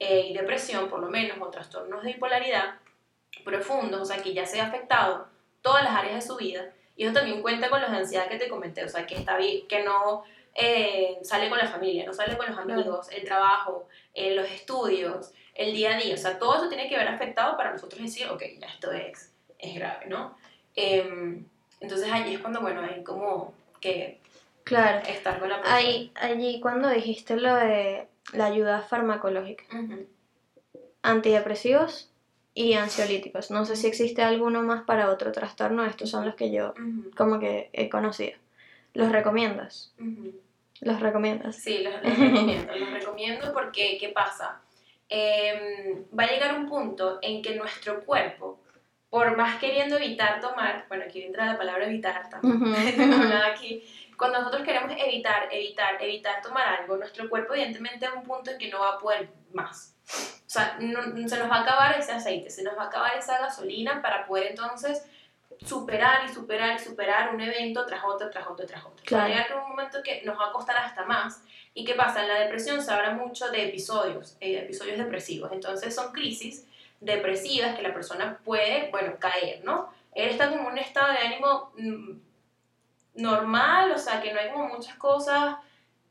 [0.00, 2.76] eh, y depresión, por lo menos, o trastornos de bipolaridad
[3.44, 5.28] profundos, o sea, que ya se ha afectado
[5.62, 6.72] todas las áreas de su vida.
[6.96, 9.36] Y eso también cuenta con los de ansiedad que te comenté, o sea, que, está
[9.36, 13.88] bien, que no eh, sale con la familia, no sale con los amigos, el trabajo,
[14.14, 16.14] eh, los estudios, el día a día.
[16.14, 19.32] O sea, todo eso tiene que ver afectado para nosotros decir, ok, ya esto es,
[19.58, 20.36] es grave, ¿no?
[20.74, 21.46] Em,
[21.80, 24.20] entonces allí es cuando, bueno, hay como que
[24.64, 25.00] claro.
[25.06, 25.76] estar con la persona.
[25.76, 29.64] Ahí, allí cuando dijiste lo de la ayuda farmacológica.
[31.02, 32.10] Antidepresivos
[32.54, 33.50] y ansiolíticos.
[33.50, 36.74] No sé si existe alguno más para otro trastorno, estos son los que yo
[37.16, 38.36] como que he conocido.
[38.92, 39.94] ¿Los recomiendas?
[40.80, 41.56] ¿Los recomiendas?
[41.56, 42.76] Sí, los, recomiendo.
[42.76, 44.60] los recomiendo porque, ¿qué pasa?
[45.08, 48.60] Em, va a llegar un punto en que nuestro cuerpo,
[49.08, 52.74] por más queriendo evitar tomar, bueno, aquí entra la palabra evitar también,
[53.52, 53.84] aquí,
[54.20, 58.58] cuando nosotros queremos evitar, evitar, evitar tomar algo, nuestro cuerpo evidentemente a un punto en
[58.58, 59.96] que no va a poder más.
[60.06, 63.38] O sea, se nos va a acabar ese aceite, se nos va a acabar esa
[63.38, 65.06] gasolina para poder entonces
[65.64, 69.16] superar y superar y superar un evento tras otro, tras otro, tras otro.
[69.16, 71.42] Va a llegar un momento que nos va a costar hasta más.
[71.72, 72.20] ¿Y qué pasa?
[72.20, 75.50] En la depresión se habla mucho de episodios, eh, episodios depresivos.
[75.50, 76.66] Entonces son crisis
[77.00, 79.90] depresivas que la persona puede, bueno, caer, ¿no?
[80.14, 82.29] Él está como en un estado de ánimo mm,
[83.14, 85.56] normal, o sea, que no hay como muchas cosas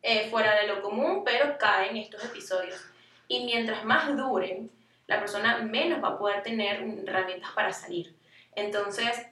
[0.01, 2.81] eh, fuera de lo común, pero caen estos episodios.
[3.27, 4.71] Y mientras más duren,
[5.07, 8.15] la persona menos va a poder tener herramientas para salir.
[8.55, 9.27] Entonces,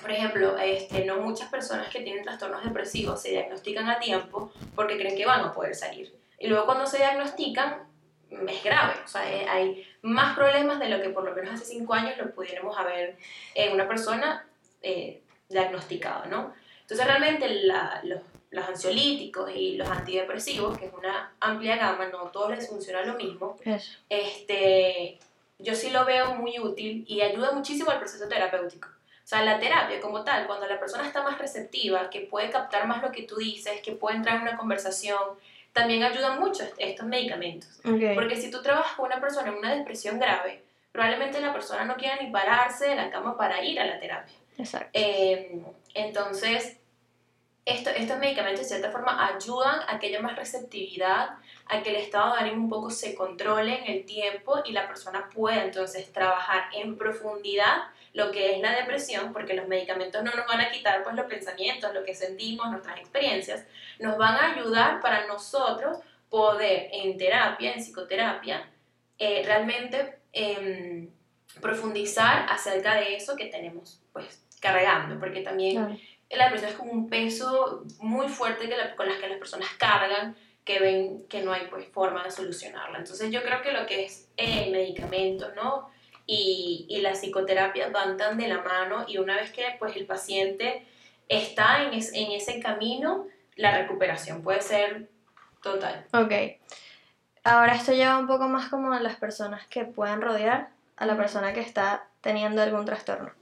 [0.00, 4.98] por ejemplo, este, no muchas personas que tienen trastornos depresivos se diagnostican a tiempo porque
[4.98, 6.14] creen que van a poder salir.
[6.38, 7.86] Y luego cuando se diagnostican,
[8.48, 11.64] es grave, o sea, eh, hay más problemas de lo que por lo menos hace
[11.64, 13.16] cinco años lo pudiéramos haber
[13.54, 14.44] en una persona
[14.82, 16.52] eh, diagnosticado, ¿no?
[16.84, 18.20] Entonces realmente los,
[18.50, 23.14] los, ansiolíticos y los antidepresivos, que es una amplia gama, no todos les funciona lo
[23.14, 23.56] mismo,
[24.08, 25.18] este,
[25.58, 28.88] yo sí lo veo muy útil y ayuda muchísimo al proceso terapéutico.
[28.88, 32.86] O sea, la terapia como tal, cuando la persona está más receptiva, que puede captar
[32.86, 35.18] más lo que tú dices, que puede entrar en una conversación,
[35.72, 37.80] también ayudan mucho estos medicamentos.
[38.14, 41.96] Porque si tú trabajas con una persona en una depresión grave, probablemente la persona no
[41.96, 44.34] quiera ni pararse de la cama para ir a la terapia.
[44.58, 44.90] Exacto.
[44.92, 45.62] Eh,
[45.94, 46.78] entonces,
[47.64, 51.30] esto, estos medicamentos de cierta forma ayudan a que haya más receptividad,
[51.66, 54.86] a que el estado de ánimo un poco se controle en el tiempo y la
[54.86, 60.30] persona pueda entonces trabajar en profundidad lo que es la depresión, porque los medicamentos no
[60.32, 63.64] nos van a quitar pues los pensamientos, lo que sentimos, nuestras experiencias,
[63.98, 65.98] nos van a ayudar para nosotros
[66.30, 68.70] poder en terapia, en psicoterapia,
[69.18, 71.10] eh, realmente em,
[71.60, 76.00] profundizar acerca de eso que tenemos pues cargando, porque también
[76.30, 80.34] la depresión es como un peso muy fuerte que con las que las personas cargan,
[80.64, 82.98] que ven que no hay pues forma de solucionarla.
[82.98, 85.90] Entonces yo creo que lo que es el medicamento, ¿no?
[86.26, 90.06] Y, y, la psicoterapia van tan de la mano y una vez que pues el
[90.06, 90.86] paciente
[91.28, 95.10] está en, en ese camino, la recuperación puede ser
[95.62, 96.06] total.
[96.14, 96.32] Ok.
[97.44, 101.14] Ahora esto lleva un poco más como a las personas que pueden rodear a la
[101.18, 103.32] persona que está teniendo algún trastorno.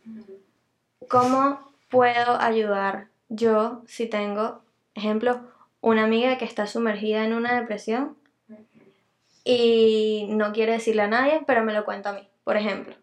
[1.08, 1.58] ¿Cómo
[1.90, 4.62] puedo ayudar yo si tengo,
[4.94, 5.40] ejemplo,
[5.80, 8.16] una amiga que está sumergida en una depresión
[9.44, 12.94] y no quiere decirle a nadie, pero me lo cuenta a mí, por ejemplo?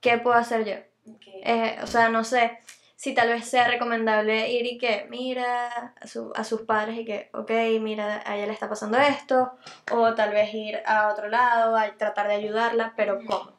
[0.00, 0.74] ¿Qué puedo hacer yo?
[1.42, 2.58] Eh, o sea, no sé
[2.96, 5.94] si tal vez sea recomendable ir y que mira
[6.34, 9.52] a, sus padres y que, ok, mira, a ella le está pasando esto,
[9.92, 13.52] o tal vez ir a otro lado, a tratar de ayudarla, pero ¿cómo?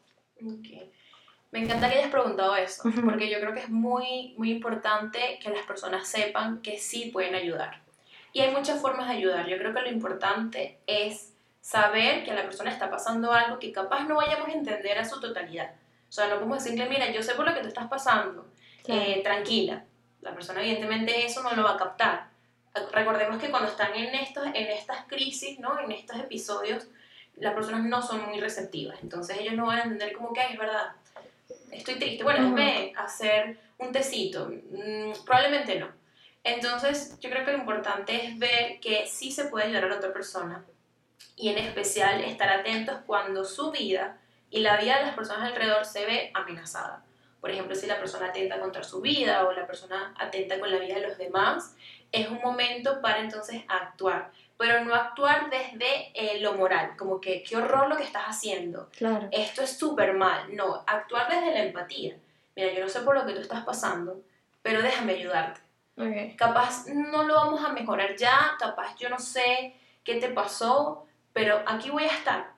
[1.51, 5.49] Me encanta que hayas preguntado eso, porque yo creo que es muy, muy importante que
[5.49, 7.81] las personas sepan que sí pueden ayudar.
[8.33, 9.47] Y hay muchas formas de ayudar.
[9.47, 13.71] Yo creo que lo importante es saber que a la persona está pasando algo que
[13.71, 15.71] capaz no vayamos a entender a su totalidad.
[16.07, 18.47] O sea, no podemos decirle, mira, yo sé por lo que tú estás pasando,
[18.87, 19.85] eh, tranquila.
[20.21, 22.29] La persona evidentemente eso no lo va a captar.
[22.91, 25.79] Recordemos que cuando están en, estos, en estas crisis, ¿no?
[25.79, 26.87] en estos episodios,
[27.35, 28.99] las personas no son muy receptivas.
[29.01, 30.93] Entonces ellos no van a entender como que, es verdad,
[31.71, 34.49] estoy triste, bueno, déjame hacer un tecito.
[34.49, 35.89] Mm, probablemente no.
[36.43, 39.95] Entonces, yo creo que lo importante es ver que sí se puede ayudar a la
[39.97, 40.65] otra persona
[41.35, 44.17] y en especial estar atentos cuando su vida
[44.49, 47.03] y la vida de las personas alrededor se ve amenazada.
[47.39, 50.79] Por ejemplo, si la persona atenta contra su vida o la persona atenta con la
[50.79, 51.75] vida de los demás,
[52.11, 57.43] es un momento para entonces actuar pero no actuar desde eh, lo moral, como que
[57.43, 58.89] qué horror lo que estás haciendo.
[58.89, 59.29] Claro.
[59.31, 60.53] Esto es súper mal.
[60.53, 62.17] No, actuar desde la empatía.
[62.57, 64.21] Mira, yo no sé por lo que tú estás pasando,
[64.61, 65.61] pero déjame ayudarte.
[65.97, 66.35] Okay.
[66.35, 71.63] Capaz no lo vamos a mejorar ya, capaz yo no sé qué te pasó, pero
[71.65, 72.51] aquí voy a estar.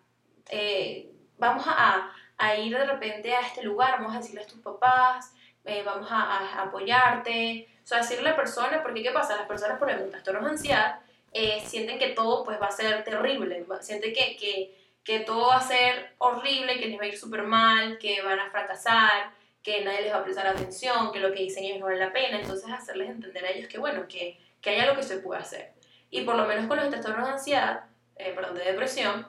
[0.49, 4.59] Eh, vamos a, a, ir de repente a este lugar, vamos a decirle a tus
[4.59, 5.35] papás,
[5.65, 7.67] eh, vamos a, a, apoyarte.
[7.83, 9.35] O sea, decirle a la persona, porque ¿qué pasa?
[9.35, 10.99] Las personas por el trastorno de ansiedad
[11.31, 15.57] eh, sienten que todo pues va a ser terrible, sienten que, que, que todo va
[15.57, 19.31] a ser horrible, que les va a ir súper mal, que van a fracasar,
[19.63, 22.11] que nadie les va a prestar atención, que lo que dicen ellos no vale la
[22.11, 25.41] pena, entonces hacerles entender a ellos que bueno, que, que hay algo que se puede
[25.41, 25.73] hacer.
[26.09, 27.85] Y por lo menos con los trastornos de ansiedad,
[28.17, 29.27] eh, perdón, de depresión,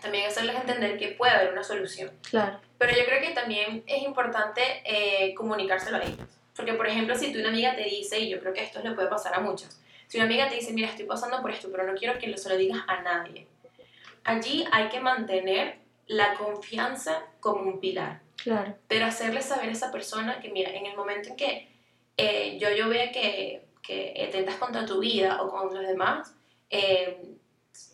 [0.00, 2.10] también hacerles entender que puede haber una solución.
[2.30, 2.60] Claro.
[2.78, 6.18] Pero yo creo que también es importante eh, comunicárselo a ellos.
[6.54, 8.92] Porque, por ejemplo, si tú una amiga te dice, y yo creo que esto le
[8.92, 9.80] puede pasar a muchos,
[10.12, 12.50] si una amiga te dice, mira, estoy pasando por esto, pero no quiero que se
[12.50, 13.46] lo digas a nadie,
[14.24, 18.20] allí hay que mantener la confianza como un pilar.
[18.36, 18.76] Claro.
[18.88, 21.66] Pero hacerle saber a esa persona que, mira, en el momento en que
[22.18, 26.34] eh, yo, yo vea que, que atentas contra tu vida o con los demás,
[26.68, 27.16] eh,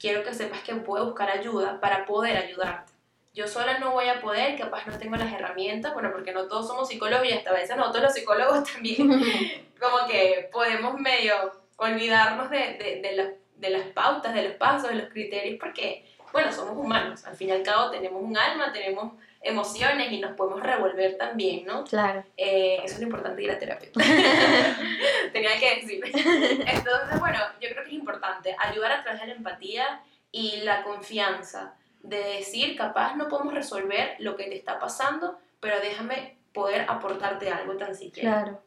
[0.00, 2.92] quiero que sepas que puedo buscar ayuda para poder ayudarte.
[3.32, 6.66] Yo sola no voy a poder, capaz no tengo las herramientas, bueno, porque no todos
[6.66, 9.08] somos psicólogos y hasta a veces nosotros los psicólogos también,
[9.80, 14.96] como que podemos medio olvidarnos de, de, de, de las pautas, de los pasos, de
[14.96, 17.24] los criterios, porque, bueno, somos humanos.
[17.24, 21.64] Al fin y al cabo tenemos un alma, tenemos emociones y nos podemos revolver también,
[21.64, 21.84] ¿no?
[21.84, 22.24] Claro.
[22.36, 23.88] Eh, eso es lo importante de ir a terapia.
[25.32, 26.04] Tenía que decir.
[26.04, 30.82] Entonces, bueno, yo creo que es importante ayudar a través de la empatía y la
[30.82, 36.86] confianza de decir, capaz no podemos resolver lo que te está pasando, pero déjame poder
[36.88, 38.42] aportarte algo tan siquiera.
[38.42, 38.62] Claro.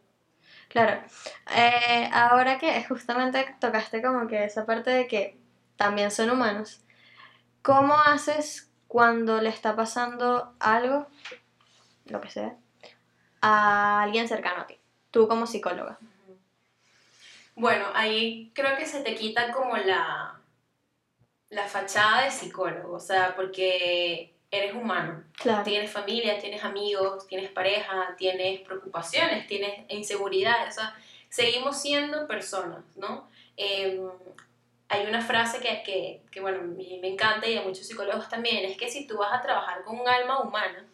[0.72, 1.02] Claro,
[1.54, 5.38] eh, ahora que justamente tocaste como que esa parte de que
[5.76, 6.80] también son humanos,
[7.62, 11.08] ¿cómo haces cuando le está pasando algo,
[12.06, 12.56] lo que sea,
[13.42, 14.80] a alguien cercano a ti?
[15.12, 16.00] Tú como psicóloga.
[17.56, 20.40] Bueno, ahí creo que se te quita como la,
[21.50, 25.24] la fachada de psicólogo, o sea, porque eres humano.
[25.64, 30.78] Tienes familia, tienes amigos, tienes pareja, tienes preocupaciones, tienes inseguridades.
[30.78, 30.96] O sea,
[31.30, 33.28] seguimos siendo personas, ¿no?
[33.56, 34.10] Em,
[34.90, 38.78] hay una frase que, que, que, bueno, me encanta y a muchos psicólogos también, es
[38.78, 40.86] que si tú vas a trabajar con un alma humana,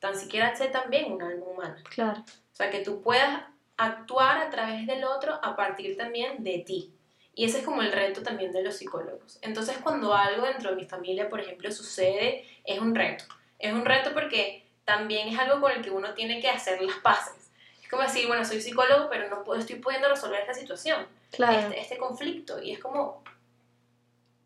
[0.00, 1.82] tan siquiera sé también un alma humana.
[1.88, 2.20] Claro.
[2.20, 3.44] O sea, que tú puedas
[3.76, 6.93] actuar a través del otro a partir también de ti.
[7.36, 9.38] Y ese es como el reto también de los psicólogos.
[9.42, 13.24] Entonces, cuando algo dentro de mi familia, por ejemplo, sucede, es un reto.
[13.58, 16.96] Es un reto porque también es algo con el que uno tiene que hacer las
[16.98, 17.50] paces.
[17.82, 21.58] Es como decir, bueno, soy psicólogo, pero no puedo, estoy pudiendo resolver esta situación, Claro.
[21.58, 22.62] este, este conflicto.
[22.62, 23.22] Y es como,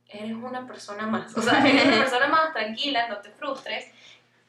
[0.08, 1.36] eres una persona más.
[1.36, 3.86] O sea, eres una persona más, tranquila, no te frustres.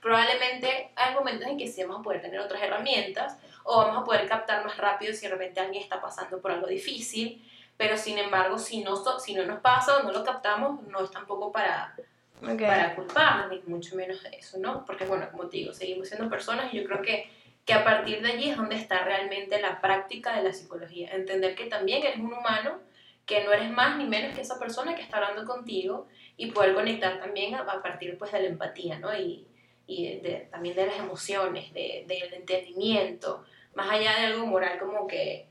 [0.01, 4.05] Probablemente hay momentos en que sí vamos a poder tener otras herramientas o vamos a
[4.05, 7.45] poder captar más rápido si de repente alguien está pasando por algo difícil.
[7.79, 11.11] Pero sin embargo, si no, si no nos pasa o no lo captamos, no es
[11.11, 11.95] tampoco para,
[12.43, 12.59] Ok.
[12.59, 14.85] para culparnos, ni mucho menos eso, ¿no?
[14.85, 17.31] Porque, bueno, como te digo, seguimos siendo personas y yo creo que,
[17.65, 21.11] que a partir de allí es donde está realmente la práctica de la psicología.
[21.13, 22.81] Entender que también eres un humano,
[23.25, 26.73] que no eres más ni menos que esa persona que está hablando contigo y poder
[26.73, 29.15] conectar también a, a partir pues, de la empatía, ¿no?
[29.17, 29.47] Y,
[29.87, 35.07] y de- también de las emociones, de, del entendimiento, más allá de algo moral como
[35.07, 35.47] que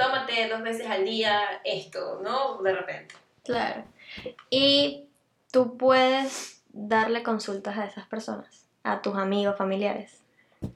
[0.00, 2.62] tómate dos veces al día esto, ¿no?
[2.62, 3.14] De repente.
[3.44, 3.84] Claro.
[4.48, 5.06] Y
[5.52, 10.20] tú puedes darle consultas a esas personas, a tus amigos, familiares.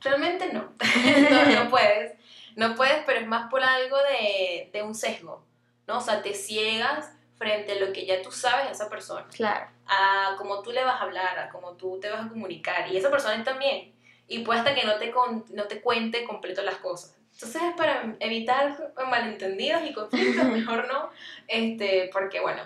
[0.00, 0.72] Realmente no.
[1.30, 2.12] no, no puedes.
[2.56, 5.44] No puedes, pero es más por algo de, de un sesgo,
[5.88, 5.98] ¿no?
[5.98, 9.66] O sea, te ciegas frente a lo que ya tú sabes de esa persona, Claro.
[9.86, 12.96] a cómo tú le vas a hablar, a cómo tú te vas a comunicar, y
[12.96, 13.92] esa persona también.
[14.28, 17.16] Y puede hasta que no te, con- no te cuente completo las cosas.
[17.34, 21.10] Entonces, para evitar malentendidos y conflictos, mejor no,
[21.48, 22.62] este, porque bueno,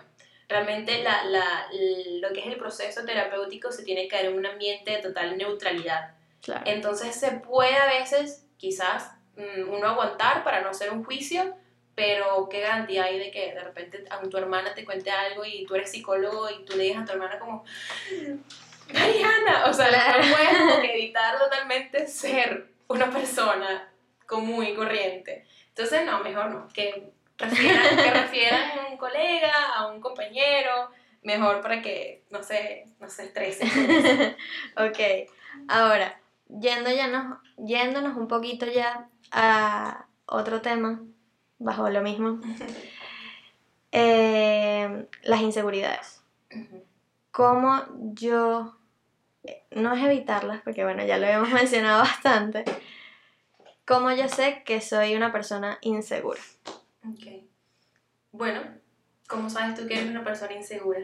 [0.49, 1.67] realmente la, la,
[2.21, 5.37] lo que es el proceso terapéutico se tiene que dar en un ambiente de total
[5.37, 6.15] neutralidad.
[6.43, 6.63] Claro.
[6.67, 11.55] Entonces se puede a veces, quizás, mm, uno aguantar para no hacer un juicio,
[11.95, 15.67] pero qué garantía hay de que de repente a tu hermana te cuente algo y
[15.67, 17.65] tú eres psicólogo y tú le digas a tu hermana como,
[18.93, 23.88] Mariana, o sea, no puedes como que evitar totalmente ser una persona
[24.29, 25.45] común y corriente.
[25.71, 30.91] Entonces, no, mejor no, que refieran, que refieran a un colega, a un compañero,
[31.23, 33.69] mejor para que no se, no se estresen.
[34.77, 34.99] ok.
[35.67, 41.01] Ahora, yendo ya nos- yéndonos un poquito ya a otro tema,
[41.59, 42.41] bajo lo mismo.
[43.91, 46.21] Eh, las inseguridades.
[47.31, 48.77] Cómo yo,
[49.45, 52.65] eh, no es evitarlas, porque bueno, ya lo habíamos mencionado bastante,
[53.89, 56.41] cómo yo sé que soy una persona insegura.
[57.09, 57.43] Ok.
[58.31, 58.61] Bueno,
[59.27, 61.01] ¿cómo sabes tú que eres una persona insegura?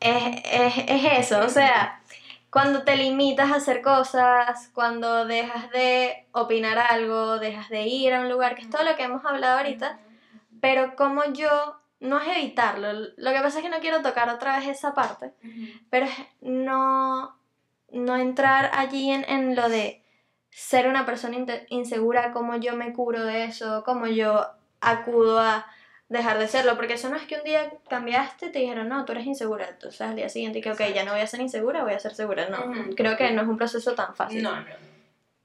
[0.00, 2.02] Es, es, es eso, o sea,
[2.50, 8.20] cuando te limitas a hacer cosas, cuando dejas de opinar algo, dejas de ir a
[8.20, 10.00] un lugar, que es todo lo que hemos hablado ahorita,
[10.60, 14.58] pero como yo, no es evitarlo, lo que pasa es que no quiero tocar otra
[14.58, 15.32] vez esa parte,
[15.90, 17.36] pero es no,
[17.90, 20.04] no entrar allí en, en lo de
[20.50, 21.36] ser una persona
[21.68, 24.46] insegura, cómo yo me curo de eso, cómo yo
[24.80, 25.66] acudo a
[26.08, 29.04] dejar de serlo, porque eso no es que un día cambiaste y te dijeron, no,
[29.04, 31.84] tú eres insegura, entonces al día siguiente que, ok, ya no voy a ser insegura,
[31.84, 34.42] voy a ser segura, no, creo que no es un proceso tan fácil.
[34.42, 34.88] No, no.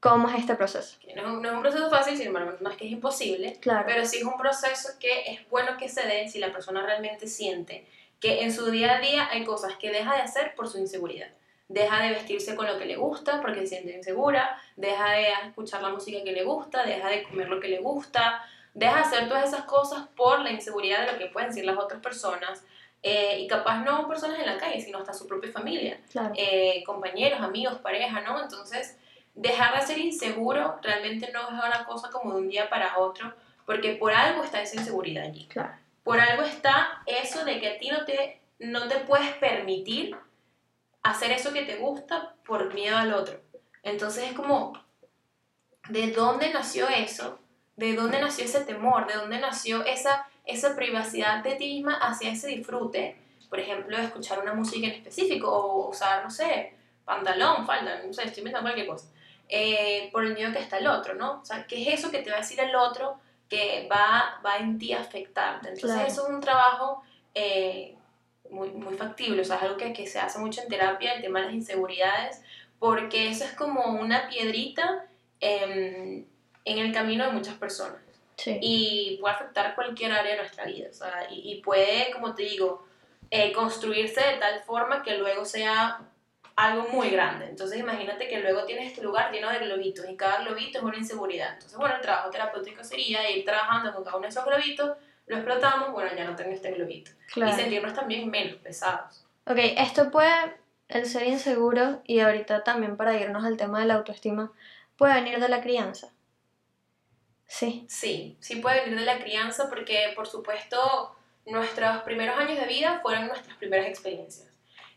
[0.00, 0.98] ¿Cómo es este proceso?
[1.00, 2.92] Que No es, un, no es un proceso fácil, sin embargo, no es que es
[2.92, 6.52] imposible, Claro, pero sí es un proceso que es bueno que se dé si la
[6.52, 7.86] persona realmente siente
[8.20, 11.28] que en su día a día hay cosas que deja de hacer por su inseguridad.
[11.74, 14.42] Deja de vestirse con lo que le gusta porque se siente insegura,
[14.76, 18.44] deja de escuchar la música que le gusta, deja de comer lo que le gusta,
[18.74, 21.78] deja de hacer todas esas cosas por la inseguridad de lo que pueden decir las
[21.78, 22.62] otras personas.
[23.06, 26.32] eh, y capaz no personas en la calle, sino hasta su propia familia claro.
[26.36, 28.42] eh, compañeros, amigos, pareja, ¿no?
[28.42, 28.96] Entonces,
[29.34, 33.34] dejar de ser inseguro realmente no es una cosa como de un día para otro,
[33.66, 35.46] porque por algo está esa inseguridad allí.
[35.48, 35.74] Claro.
[36.02, 40.16] Por algo está eso de que a ti no te, no te puedes permitir
[41.04, 43.40] hacer eso que te gusta por miedo al otro.
[43.82, 44.72] Entonces es como,
[45.88, 47.38] ¿de dónde nació eso?
[47.76, 49.06] ¿De dónde nació ese temor?
[49.06, 53.16] ¿De dónde nació esa, esa privacidad de ti misma hacia ese disfrute?
[53.50, 58.24] Por ejemplo, escuchar una música en específico o usar, no sé, pantalón, falda, no sé,
[58.24, 59.08] estoy inventando cualquier cosa.
[59.48, 61.40] Eh, por el miedo que está el otro, ¿no?
[61.42, 63.18] O sea, ¿qué es eso que te va a decir el otro
[63.48, 65.68] que va, va en ti a afectarte?
[65.68, 66.08] Entonces, Claro.
[66.08, 67.02] eso es un trabajo
[67.34, 67.96] eh,
[68.54, 71.22] muy, muy factible, o sea, es algo que, que se hace mucho en terapia, el
[71.22, 72.40] tema de las inseguridades,
[72.78, 75.06] porque eso es como una piedrita
[75.40, 76.24] em,
[76.64, 78.00] en el camino de muchas personas
[78.36, 78.58] Sí.
[78.60, 82.42] y puede afectar cualquier área de nuestra vida, o sea, y, y puede, como te
[82.42, 82.84] digo,
[83.30, 86.00] eh, construirse de tal forma que luego sea
[86.56, 87.46] algo muy grande.
[87.46, 90.96] Entonces imagínate que luego tienes este lugar lleno de globitos y cada globito es una
[90.96, 91.54] inseguridad.
[91.54, 94.96] Entonces, bueno, el trabajo terapéutico sería ir trabajando con cada uno de esos globitos,
[95.26, 97.10] lo explotamos, bueno, ya no tengo este globito.
[97.32, 97.52] claro.
[97.52, 99.24] Y sentirnos también menos pesados.
[99.46, 100.54] Ok, esto puede,
[100.88, 104.52] el ser inseguro, y ahorita también para irnos al tema de la autoestima,
[104.96, 106.10] puede venir de la crianza.
[107.46, 111.14] Sí, Sí, sí puede venir de la crianza porque, por supuesto,
[111.46, 114.48] nuestros primeros años de vida fueron nuestras primeras experiencias.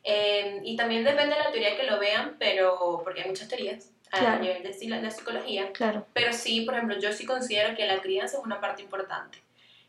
[0.04, 3.92] Eh, y también depende de la teoría que lo vean, pero porque hay muchas teorías
[4.12, 4.40] a Claro.
[4.42, 4.70] nivel de,
[5.02, 5.72] de psicología.
[5.74, 6.06] Claro.
[6.14, 9.40] Pero sí, por ejemplo, yo sí considero que la crianza es una parte importante.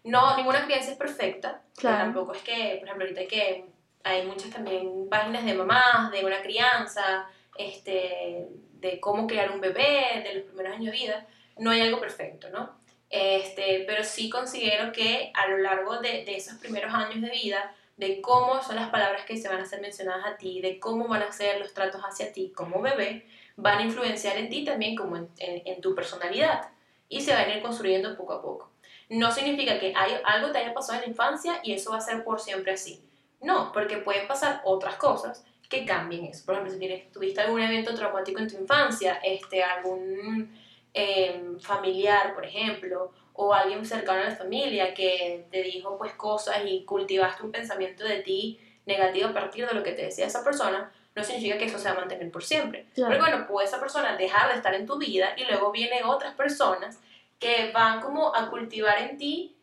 [0.05, 1.63] No, ninguna crianza es perfecta.
[1.77, 1.99] Claro.
[1.99, 3.65] Tampoco es que, por ejemplo, ahorita que
[4.05, 7.27] hay muchas también páginas de mamás, de una crianza,
[7.57, 8.47] este,
[8.81, 11.27] de cómo crear un bebé, de los primeros años de vida.
[11.59, 12.79] No hay algo perfecto, ¿no?
[13.11, 17.75] Este, pero sí considero que a lo largo de, de esos primeros años de vida,
[17.97, 21.09] de cómo son las palabras que se van a ser mencionadas a ti, de cómo
[21.09, 23.27] van a ser los tratos hacia ti como bebé,
[23.57, 26.69] van a influenciar en ti también como en, en- en tu personalidad
[27.09, 28.68] y se van a ir construyendo poco a poco.
[29.09, 32.03] No significa que hay, algo te haya pasado en la infancia y eso va a
[32.03, 33.03] ser por siempre así.
[33.41, 36.45] No, porque pueden pasar otras cosas que cambien eso.
[36.45, 40.59] Por ejemplo, si tienes, tuviste algún evento traumático en tu infancia, este, algún
[40.93, 46.59] em, familiar, por ejemplo, o alguien cercano a la familia que te dijo pues cosas
[46.67, 50.43] y cultivaste un pensamiento de ti negativo a partir de lo que te decía esa
[50.43, 52.87] persona, no significa que eso se va a mantener por siempre.
[52.95, 53.11] Claro.
[53.11, 56.35] Porque bueno, puede esa persona dejar de estar en tu vida y luego vienen otras
[56.35, 56.99] personas
[57.39, 59.57] que van como a cultivar en ti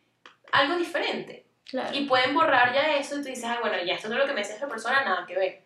[0.52, 1.46] algo diferente.
[1.66, 1.96] Claro.
[1.98, 4.34] Y pueden borrar ya eso y tú dices, ah, bueno, ya esto es lo que
[4.34, 5.62] me decía esa persona, nada que ver.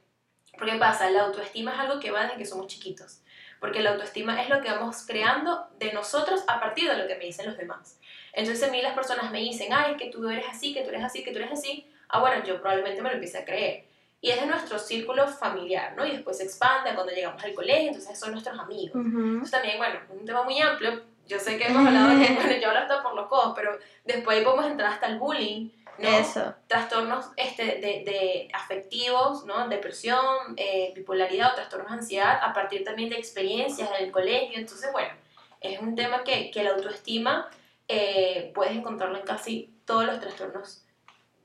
[0.57, 3.22] Porque pasa, la autoestima es algo que va desde que somos chiquitos.
[3.60, 7.16] Porque la autoestima es lo que vamos creando de nosotros a partir de lo que
[7.16, 7.99] me dicen los demás.
[8.34, 10.89] Entonces a mí las personas me dicen, ay, es que tú eres así, que tú
[10.89, 11.89] eres así, que tú eres así.
[12.07, 13.86] Ah, bueno, yo probablemente me lo empiece a creer.
[14.22, 16.05] Y es de nuestro círculo familiar, ¿no?
[16.05, 18.95] Y después se expande cuando llegamos al colegio, entonces son nuestros amigos.
[18.95, 19.20] Ujú.
[19.20, 21.03] Entonces también, bueno, es un tema muy amplio.
[21.30, 23.77] Yo sé que hemos hablado de que, bueno, yo hablo hasta por los codos, pero
[24.03, 25.69] después ahí podemos entrar hasta el bullying,
[25.99, 26.09] ¿no?
[26.09, 26.55] Eso.
[26.65, 29.67] Trastornos este, de, de afectivos, ¿no?
[29.69, 30.25] Depresión,
[30.57, 34.57] eh, bipolaridad o trastornos de ansiedad, a partir también de experiencias en el colegio.
[34.57, 35.13] Entonces, bueno,
[35.61, 37.47] es un tema que, que la autoestima
[37.88, 40.84] eh, puedes encontrarlo en casi todos los trastornos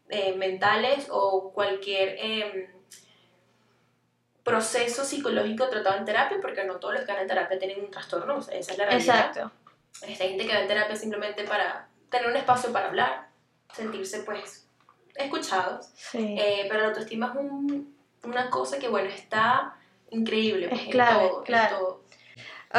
[0.09, 2.68] eh, mentales o cualquier em,
[4.43, 7.91] proceso psicológico tratado en terapia, porque no todos los que van en terapia tienen un
[7.91, 9.26] trastorno, o sea, esa es la realidad.
[9.26, 9.64] Exacto.
[10.03, 13.28] Hay gente que va en terapia simplemente para tener un espacio para hablar,
[13.72, 14.66] sentirse pues
[15.14, 16.36] escuchados, Sí.
[16.38, 19.76] Eh, pero la autoestima es un- una cosa que bueno, está
[20.11, 20.68] increíble.
[20.68, 21.76] pues, Es en clave, todo, en claro.
[21.78, 22.05] todo.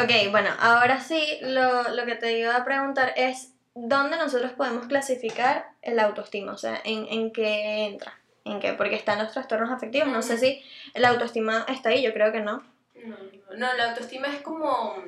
[0.04, 4.86] Ok, bueno, ahora sí, lo, lo que te iba a preguntar es, ¿dónde nosotros podemos
[4.86, 6.52] clasificar el autoestima?
[6.52, 8.18] O sea, ¿en, en qué entra?
[8.44, 8.74] ¿En qué?
[8.74, 10.62] Porque están los trastornos afectivos, no sé si
[10.94, 12.62] la autoestima está ahí, yo creo que no.
[13.04, 15.02] No, no, no, la autoestima es como,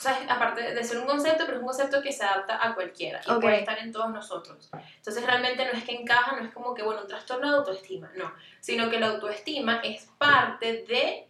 [0.00, 2.74] o sea, aparte de ser un concepto, pero es un concepto que se adapta a
[2.74, 3.42] cualquiera y Ok.
[3.42, 4.70] puede estar en todos nosotros.
[4.96, 8.10] Entonces realmente no es que encaja, no es como que, bueno, un trastorno de autoestima,
[8.16, 11.28] no, sino que la autoestima es parte de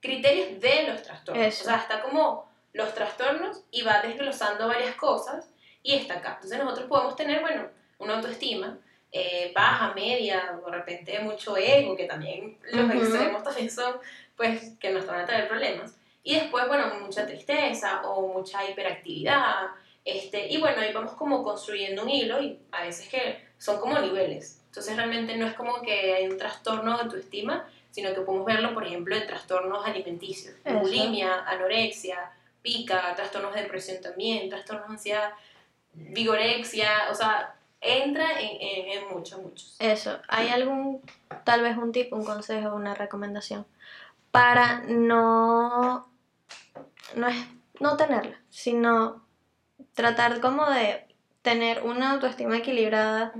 [0.00, 1.46] criterios de los trastornos.
[1.46, 1.62] Eso.
[1.62, 5.48] O sea, está como los trastornos y va desglosando varias cosas
[5.84, 6.32] y está acá.
[6.34, 8.78] Entonces nosotros podemos tener, bueno, una autoestima
[9.12, 12.98] eh, baja, media, o de repente mucho ego, que también los Ujú.
[12.98, 13.94] extremos también son,
[14.36, 15.94] pues, que nos van a traer problemas.
[16.28, 19.68] Y después, bueno, mucha tristeza o mucha hiperactividad.
[20.04, 23.98] Este, y bueno, ahí vamos como construyendo un hilo y a veces que son como
[23.98, 24.60] niveles.
[24.66, 28.74] Entonces realmente no es como que hay un trastorno de autoestima, sino que podemos verlo,
[28.74, 30.78] por ejemplo, en trastornos alimenticios, Eso.
[30.80, 35.30] bulimia, anorexia, pica, trastornos de depresión también, trastornos de ansiedad,
[35.94, 39.76] vigorexia, o sea, entra en, en, en muchos, muchos.
[39.78, 41.00] Eso, ¿hay algún,
[41.44, 43.64] tal vez un tip, un consejo, una recomendación
[44.30, 46.06] para no,
[47.14, 47.36] no es
[47.80, 49.24] no tenerla, sino
[49.94, 51.06] tratar como de
[51.42, 53.32] tener una autoestima equilibrada,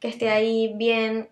[0.00, 1.28] que esté ahí bien?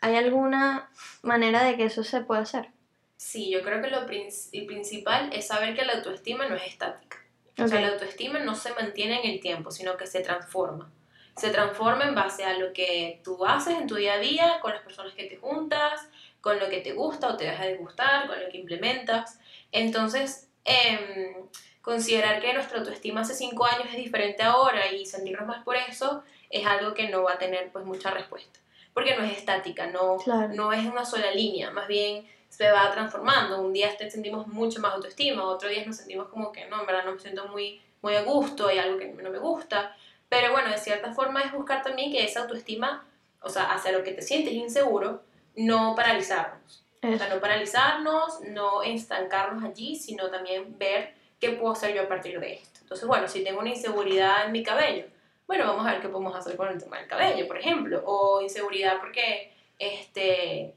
[0.00, 0.90] ¿Hay alguna
[1.22, 2.68] manera de que eso se pueda hacer?
[3.16, 6.66] Sí, yo creo que lo prin- el principal es saber que la autoestima no es
[6.66, 7.18] estática.
[7.58, 10.90] O sea, la autoestima no se mantiene en el tiempo, sino que se transforma.
[11.36, 14.72] Se transforma en base a lo que tú haces en tu día a día, con
[14.72, 16.06] las personas que te juntas,
[16.40, 19.38] con lo que te gusta o te deja de gustar, con lo que implementas.
[19.72, 21.34] Entonces, em,
[21.82, 26.22] considerar que nuestra autoestima hace cinco años es diferente ahora y sentirnos más por eso
[26.50, 28.60] es algo que no va a tener pues mucha respuesta.
[28.94, 30.48] Porque no es estática, no, Claro.
[30.54, 33.60] no es una sola línea, más bien se va transformando.
[33.60, 36.86] Un día te sentimos mucho más autoestima, otro día nos sentimos como que no, en
[36.86, 39.96] verdad no me siento muy, muy a gusto, hay algo que no me gusta.
[40.28, 43.04] Pero bueno, de cierta forma es buscar también que esa autoestima,
[43.40, 45.22] o sea, hacia lo que te sientes inseguro,
[45.56, 46.83] no paralizarnos.
[47.12, 52.08] O sea, no paralizarnos, no estancarnos allí, sino también ver qué puedo hacer yo a
[52.08, 52.80] partir de esto.
[52.80, 55.06] Entonces, bueno, si tengo una inseguridad en mi cabello,
[55.46, 58.02] bueno, vamos a ver qué podemos hacer con el tema del cabello, por ejemplo.
[58.06, 60.74] O inseguridad porque, este,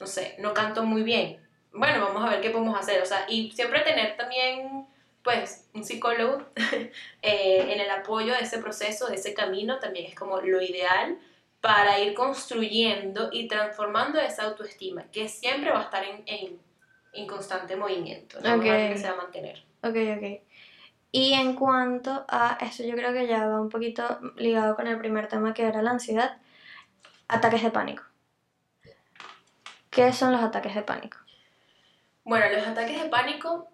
[0.00, 1.40] no sé, no canto muy bien.
[1.72, 3.02] Bueno, vamos a ver qué podemos hacer.
[3.02, 4.86] O sea, y siempre tener también,
[5.22, 6.46] pues, un psicólogo
[7.22, 11.18] eh, en el apoyo de ese proceso, de ese camino, también es como lo ideal
[11.66, 16.60] para ir construyendo y transformando esa autoestima, que siempre va a estar en, en,
[17.12, 18.64] en constante movimiento, no Ok.
[18.64, 19.64] es algo que se va a mantener.
[19.82, 20.42] Ok, ok.
[21.10, 24.96] Y en cuanto a esto, yo creo que ya va un poquito ligado con el
[24.98, 26.36] primer tema que era la ansiedad,
[27.26, 28.04] ataques de pánico.
[29.90, 31.18] ¿Qué son los ataques de pánico?
[32.22, 33.68] Bueno, los ataques de pánico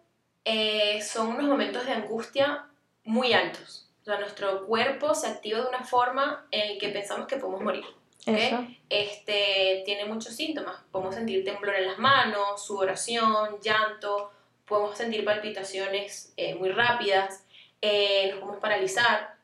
[0.45, 2.67] eh, son unos momentos de angustia
[3.05, 3.91] muy altos.
[4.03, 7.85] O sea, nuestro cuerpo se activa de una forma en que pensamos que podemos morir.
[8.27, 8.35] ¿ok?
[8.37, 8.67] Eso.
[8.89, 10.77] Este, tiene muchos síntomas.
[10.91, 14.31] Podemos sentir temblor en las manos, sudoración, llanto,
[14.67, 17.45] podemos sentir palpitaciones eh, muy rápidas,
[17.81, 19.37] eh, nos podemos paralizar.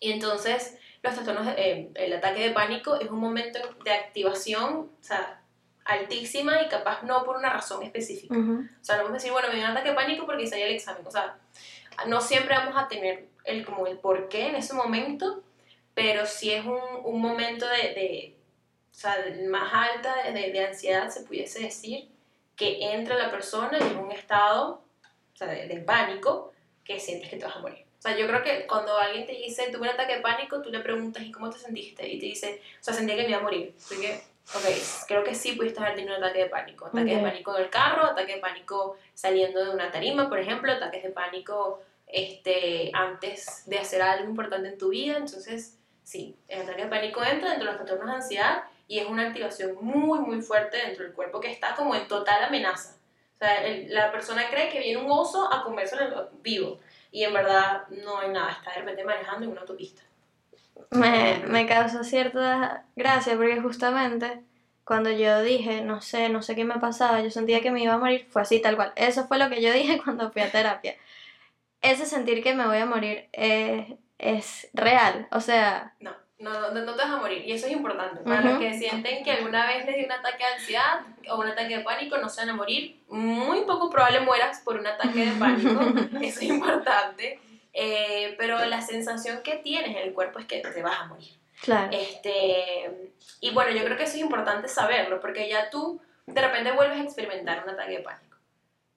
[0.00, 4.90] Y entonces, los trastornos, de- eh, el ataque de pánico es un momento de activación,
[4.98, 5.40] o sea,
[5.84, 8.34] altísima y capaz no por una razón específica.
[8.36, 8.64] Ujú.
[8.80, 10.62] O sea, no vamos a decir, bueno, me dio un ataque de pánico porque salí
[10.62, 11.06] el examen.
[11.06, 11.36] O sea,
[12.06, 15.42] no siempre vamos a tener el, como el por qué en ese momento,
[15.94, 18.36] pero sí es un, un momento de, de,
[18.90, 19.16] o sea,
[19.48, 22.08] más alta de, de- de ansiedad, se pudiese decir,
[22.56, 24.82] que entra la persona en un estado
[25.34, 26.52] o sea, de, pánico
[26.84, 27.84] que sientes que te vas a morir.
[27.98, 30.70] O sea, yo creo que cuando alguien te dice, tuve un ataque de pánico, tú
[30.70, 32.08] le preguntas, ¿y cómo te sentiste?
[32.08, 33.74] Y te dice, o sea, sentía que me iba a morir.
[33.78, 34.14] Así que,
[34.54, 36.86] ok, creo que sí pudiste haber tenido un ataque de pánico.
[36.86, 37.16] Ataque Ok.
[37.18, 41.02] de pánico en el carro, ataque de pánico saliendo de una tarima, por ejemplo, ataques
[41.04, 41.80] de pánico
[42.12, 45.16] este, antes de hacer algo importante en tu vida.
[45.16, 49.06] Entonces, sí, el ataque de pánico entra dentro de los trastornos de ansiedad y es
[49.06, 52.96] una activación muy, muy fuerte dentro del cuerpo que está como en total amenaza.
[53.34, 56.78] O sea, la persona cree que viene un oso a comérselo vivo
[57.10, 60.02] y en verdad no hay nada, está de repente manejando en una autopista.
[60.90, 64.42] Me, me causó cierta gracia porque justamente
[64.84, 67.94] cuando yo dije, no sé, no sé qué me pasaba, yo sentía que me iba
[67.94, 68.92] a morir, fue así tal cual.
[68.96, 70.96] Eso fue lo que yo dije cuando fui a terapia.
[71.82, 76.80] Ese sentir que me voy a morir eh, es real, o sea, No, no, no,
[76.82, 77.44] no te vas a morir.
[77.46, 78.20] Y eso es importante.
[78.22, 78.60] Para los Ujú.
[78.62, 81.84] que sienten que alguna vez les dio un ataque de ansiedad o un ataque de
[81.84, 83.00] pánico, no se van a morir.
[83.08, 85.80] Muy poco probable mueras por un ataque de pánico.
[86.20, 87.38] eso es importante.
[87.74, 91.32] Eh, pero la sensación que tienes en el cuerpo es que te vas a morir.
[91.60, 91.90] claro.
[91.92, 96.72] Este, y bueno, yo creo que eso es importante saberlo, porque ya tú de repente
[96.72, 98.36] vuelves a experimentar un ataque de pánico.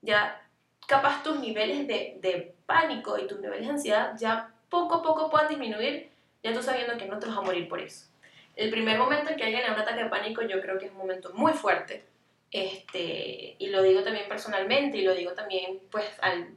[0.01, 0.41] Ya
[0.87, 5.29] capaz tus niveles de, de pánico y tus niveles de ansiedad ya poco a poco
[5.29, 6.09] puedan disminuir,
[6.43, 8.07] ya tú sabiendo que no te vas a morir por eso.
[8.55, 10.85] El primer momento en que alguien le da un ataque de pánico yo creo que
[10.85, 12.05] es un momento muy fuerte,
[12.51, 16.55] este, y lo digo también personalmente y lo digo también pues al,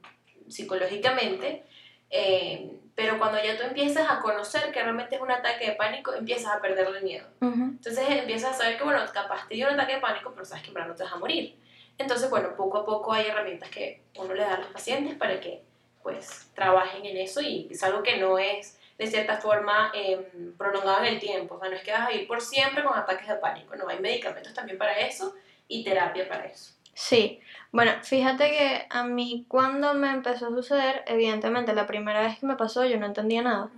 [0.48, 1.64] psicológicamente,
[2.10, 6.14] eh, pero cuando ya tú empiezas a conocer que realmente es un ataque de pánico,
[6.14, 7.28] empiezas a perderle el miedo.
[7.40, 7.62] Ujú.
[7.62, 10.64] Entonces empiezas a saber que, bueno, capaz te dio un ataque de pánico, pero sabes
[10.64, 11.56] que en no te vas a morir.
[11.96, 15.40] Entonces, bueno, poco a poco hay herramientas que uno le da a los pacientes para
[15.40, 15.62] que,
[16.02, 21.04] pues, trabajen en eso y es algo que no es, de cierta forma, em, prolongado
[21.04, 21.54] en el tiempo.
[21.54, 23.88] O sea, no es que vas a ir por siempre con ataques de pánico, no,
[23.88, 25.34] hay medicamentos también para eso
[25.68, 26.72] y terapia para eso.
[26.94, 27.40] Sí,
[27.70, 32.46] bueno, fíjate que a mí cuando me empezó a suceder, evidentemente la primera vez que
[32.46, 33.70] me pasó yo no entendía nada.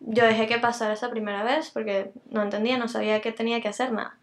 [0.00, 3.68] Yo dejé que pasara esa primera vez porque no entendía, no sabía que tenía que
[3.68, 4.18] hacer nada.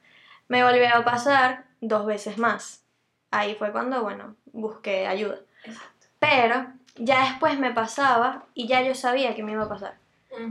[0.48, 2.84] Me volvió a pasar dos veces más.
[3.32, 5.40] Ahí fue cuando, bueno, busqué ayuda.
[5.64, 6.08] Exacto.
[6.20, 9.98] Pero ya después me pasaba y ya yo sabía que me iba a pasar.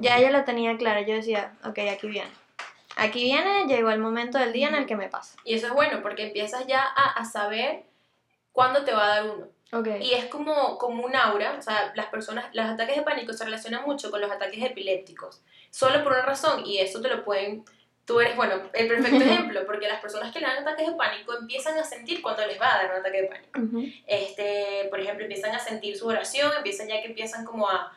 [0.00, 2.30] Ya yo lo tenía claro, yo decía, ok, aquí viene.
[2.96, 5.36] Aquí viene, llegó el momento del día en el que me pasa.
[5.44, 7.84] Y eso es bueno porque empiezas ya a, a saber
[8.52, 9.48] cuándo te va a dar uno.
[9.72, 9.88] Ok.
[10.00, 13.44] Y es como, como un aura, o sea, las personas, los ataques de pánico se
[13.44, 17.64] relacionan mucho con los ataques epilépticos, solo por una razón, y eso te lo pueden,
[18.06, 21.36] tú eres, bueno, el perfecto ejemplo, porque las personas que le dan ataques de pánico
[21.38, 23.90] empiezan a sentir cuando les va a dar un ataque de pánico.
[24.06, 27.92] Este, por ejemplo, empiezan a sentir su oración, empiezan ya que empiezan como a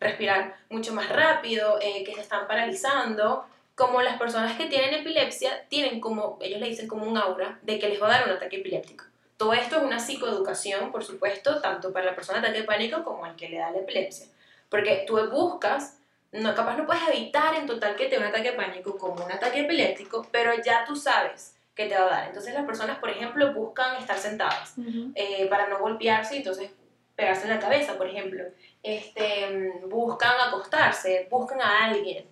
[0.00, 3.44] respirar mucho más rápido, eh, que se están paralizando,
[3.74, 7.78] como las personas que tienen epilepsia tienen como, ellos le dicen como un aura de
[7.78, 9.04] que les va a dar un ataque epiléptico.
[9.36, 13.04] Todo esto es una psicoeducación, por supuesto, tanto para la persona de ataque de pánico
[13.04, 14.26] como al que le da la epilepsia.
[14.68, 15.97] Porque tú buscas,
[16.32, 19.24] no, capaz no puedes evitar en total que te dé un ataque de pánico como
[19.24, 22.28] un ataque epiléptico, pero ya tú sabes que te va a dar.
[22.28, 25.12] Entonces las personas, por ejemplo, buscan estar sentadas Ujú.
[25.14, 26.70] eh, para no golpearse y entonces
[27.16, 28.44] pegarse en la cabeza, por ejemplo.
[28.82, 32.26] Este, buscan acostarse, buscan a alguien.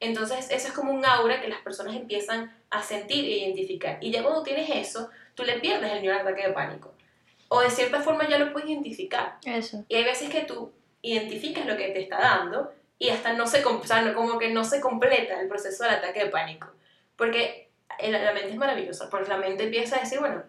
[0.00, 3.98] Entonces, eso es como un aura que las personas empiezan a sentir e identificar.
[4.00, 6.92] Y ya cuando tienes eso, tú le pierdes el miedo al ataque de pánico.
[7.48, 9.36] O de cierta forma ya lo puedes identificar.
[9.44, 9.84] Eso.
[9.88, 10.72] Y hay veces que tú
[11.02, 12.72] identificas lo que te está dando
[13.02, 15.94] y hasta no se, o sea, no- como que no se completa el proceso del
[15.94, 16.68] ataque de pánico.
[17.16, 20.42] Porque la mente es maravillosa, porque la mente empieza a decir, bueno,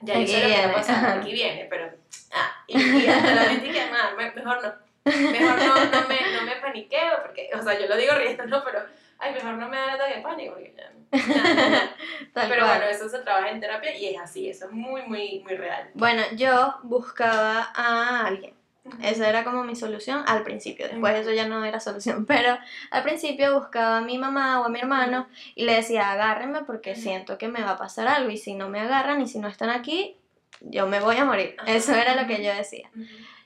[0.00, 1.14] ya yo Aquí sé lo que va viene, a pasar, ajá.
[1.20, 1.90] aquí viene, pero...
[2.32, 4.72] Ah, y, y hasta la mente que, "Ah, me- mejor no.
[5.04, 8.62] Mejor no, no, me, no me paniqueo, porque, o sea, yo lo digo riendo, ¿no?
[8.64, 8.80] Pero
[9.18, 11.94] ay, mejor no me da ataque de pánico, porque ya, ya, ya,
[12.34, 12.78] Pero cual.
[12.78, 15.90] bueno, eso se trabaja en terapia y es así, eso es muy, muy, muy real.
[15.94, 18.54] Bueno, yo buscaba a alguien.
[19.02, 20.88] Esa era como mi solución al principio.
[20.88, 22.26] Después eso ya no era solución.
[22.28, 22.58] Pero
[22.90, 26.96] al principio buscaba a mi mamá o a mi hermano y le decía, agárrenme porque
[26.96, 28.30] siento que me va a pasar algo.
[28.30, 30.16] Y si no me agarran y si no están aquí,
[30.60, 31.56] yo me voy a morir.
[31.66, 32.90] Eso era lo que yo decía.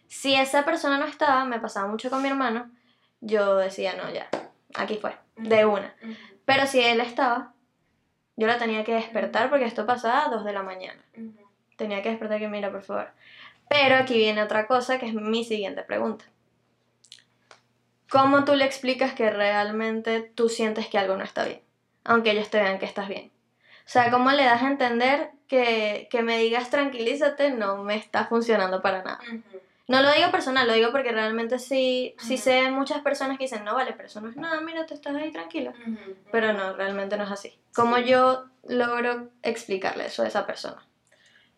[0.06, 2.70] Si esa persona no estaba, me pasaba mucho con mi hermano,
[3.20, 4.28] yo decía, no, ya,
[4.74, 5.94] aquí fue, de una.
[6.44, 7.52] Pero si él estaba,
[8.36, 11.00] yo lo tenía que despertar porque esto pasaba a 2 de la mañana.
[11.76, 13.08] Tenía que despertar que mira, por favor.
[13.68, 16.24] Pero aquí viene otra cosa que es mi siguiente pregunta.
[18.10, 21.62] ¿Cómo tú le explicas que realmente tú sientes que algo no está bien?
[22.04, 23.32] Aunque ellos te vean que estás bien.
[23.86, 28.26] O sea, ¿cómo le das a entender que, que me digas tranquilízate no me está
[28.26, 29.20] funcionando para nada?
[29.86, 32.42] No lo digo personal, lo digo porque realmente sí, sí Ujú.
[32.42, 35.14] sé muchas personas que dicen, no vale, pero eso no es nada, mira, tú estás
[35.16, 35.70] ahí tranquilo.
[35.72, 36.16] Ujú.
[36.30, 37.58] Pero no, realmente no es así.
[37.74, 38.04] ¿Cómo Sí.
[38.06, 40.86] yo logro explicarle eso a esa persona?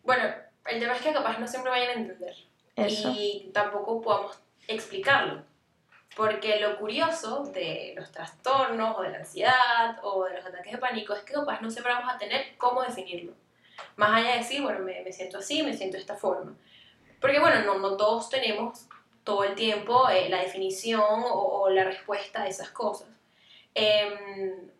[0.03, 0.23] Bueno,
[0.69, 2.35] el tema es que capaz no siempre vayan a entender.
[2.75, 3.11] Eso.
[3.15, 5.43] Y tampoco podamos explicarlo.
[6.15, 10.77] Porque lo curioso de los trastornos o de la ansiedad o de los ataques de
[10.79, 13.33] pánico es que capaz no siempre vamos a tener cómo definirlo.
[13.95, 16.55] Más allá de decir, bueno, me, me siento así, me siento de esta forma.
[17.19, 18.87] Porque bueno, no, no todos tenemos
[19.23, 23.09] todo el tiempo eh, la definición o, o la respuesta a esas cosas.
[23.75, 24.71] Em,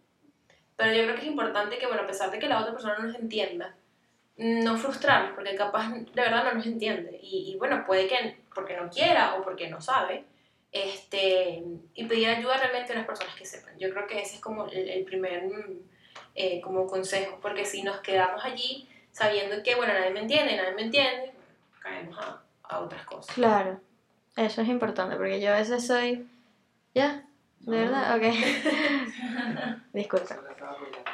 [0.75, 2.97] pero yo creo que es importante que, bueno, a pesar de que la otra persona
[2.97, 3.75] no nos entienda,
[4.37, 7.19] no frustrarnos, porque capaz de verdad no nos entiende.
[7.21, 10.25] Y, y bueno, puede que porque no quiera o porque no sabe.
[10.71, 11.63] Este,
[11.93, 13.77] y pedir ayuda realmente a las personas que sepan.
[13.79, 15.79] Yo creo que ese es como el, el primer mm,
[16.35, 20.73] eh, como consejo, porque si nos quedamos allí sabiendo que, bueno, nadie me entiende, nadie
[20.73, 21.33] me entiende,
[21.79, 23.33] caemos a, a otras cosas.
[23.33, 23.79] Claro,
[24.35, 26.27] eso es importante porque yo a veces soy...
[26.93, 27.25] ¿Ya?
[27.59, 28.17] ¿De verdad?
[28.17, 28.23] Ok.
[29.93, 30.35] Disculpa.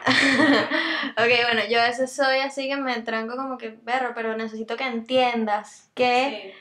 [1.18, 4.76] ok, bueno, yo a veces soy así que me tranco como que, perro, pero necesito
[4.78, 6.54] que entiendas que...
[6.54, 6.60] Sí.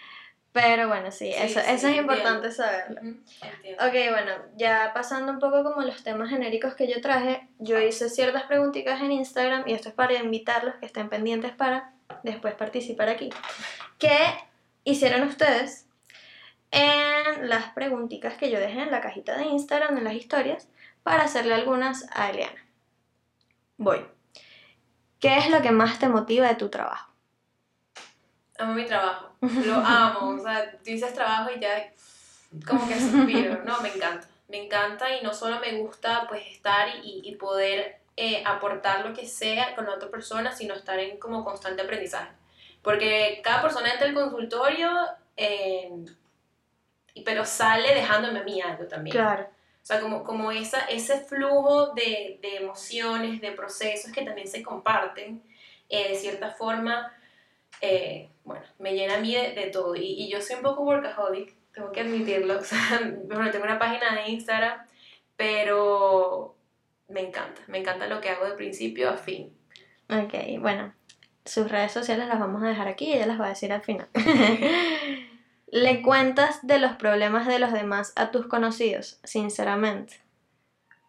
[0.52, 2.12] Pero bueno, sí, Sí, eso, sí, eso es entiendo.
[2.12, 3.00] importante saberlo.
[3.00, 3.86] Entiendo.
[3.86, 8.10] Ok, bueno, ya pasando un poco como los temas genéricos que yo traje, yo hice
[8.10, 13.08] ciertas preguntitas en Instagram y esto es para invitarlos que estén pendientes para después participar
[13.08, 13.30] aquí.
[13.98, 14.18] ¿Qué
[14.84, 15.86] hicieron ustedes
[16.70, 20.68] en las preguntitas que yo dejé en la cajita de Instagram, en las historias,
[21.02, 22.62] para hacerle algunas a Eliana?
[23.82, 24.06] Voy.
[25.18, 27.10] ¿Qué es lo que más te motiva de tu trabajo?
[28.56, 31.92] Amo mi trabajo, lo amo, o sea, tú dices trabajo y ya
[32.64, 36.90] como que suspiro, no, me encanta, me encanta y no solo me gusta pues estar
[37.02, 41.44] y, y poder eh, aportar lo que sea con otra persona, sino estar en como
[41.44, 42.30] constante aprendizaje,
[42.82, 44.90] porque cada persona entra al consultorio,
[45.36, 45.90] eh,
[47.24, 49.16] pero sale dejándome a mí algo también.
[49.16, 49.48] Claro,
[49.82, 54.62] O sea, como, como esa, ese flujo de, de emociones, de procesos que también se
[54.62, 55.42] comparten,
[55.88, 57.12] eh, de cierta forma,
[57.80, 59.96] eh, bueno, me llena a mí de, de todo.
[59.96, 62.58] Y, y yo soy un poco workaholic, tengo que admitirlo.
[62.60, 64.86] O sea, bueno, tengo una página de Instagram,
[65.36, 66.54] pero
[67.08, 69.52] me encanta, me encanta lo que hago de principio a fin.
[70.08, 70.94] ok, bueno,
[71.44, 73.82] sus redes sociales las vamos a dejar aquí y ella las va a decir al
[73.82, 74.08] final.
[75.72, 80.20] ¿Le cuentas de los problemas de los demás a tus conocidos, sinceramente?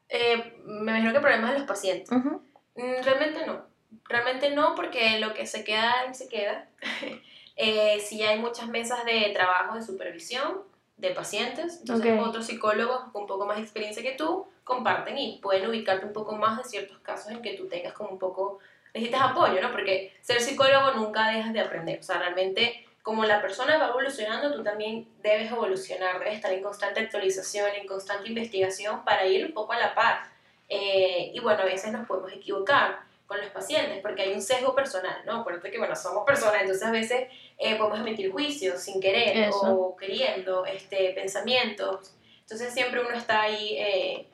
[0.07, 2.09] Eh, me imagino que problemas de los pacientes.
[2.11, 2.41] Ujú,
[2.75, 3.65] Mm, Realmente no.
[4.09, 6.69] Realmente no, porque lo que se queda, se queda.
[7.57, 10.63] eh, sí hay muchas mesas de trabajo de supervisión
[10.97, 12.25] de pacientes, entonces Ok.
[12.27, 16.13] otros psicólogos con un poco más de experiencia que tú comparten y pueden ubicarte un
[16.13, 18.59] poco más de ciertos casos en que tú tengas como un poco,
[18.93, 19.71] necesitas apoyo, ¿no?
[19.71, 24.53] Porque ser psicólogo nunca dejas de aprender, o sea, realmente como la persona va evolucionando,
[24.53, 29.51] tú también debes evolucionar, debes estar en constante actualización, en constante investigación para ir un
[29.53, 30.23] poco a la par.
[30.69, 34.73] Eh, y bueno, a veces nos podemos equivocar con los pacientes porque hay un sesgo
[34.73, 35.41] personal, ¿no?
[35.41, 37.27] Acuérdate que, bueno, somos personas, entonces a veces
[37.57, 39.59] eh, podemos emitir juicios sin querer Eso.
[39.61, 42.15] o queriendo, este, pensamientos.
[42.39, 44.27] Entonces siempre uno está ahí, eh,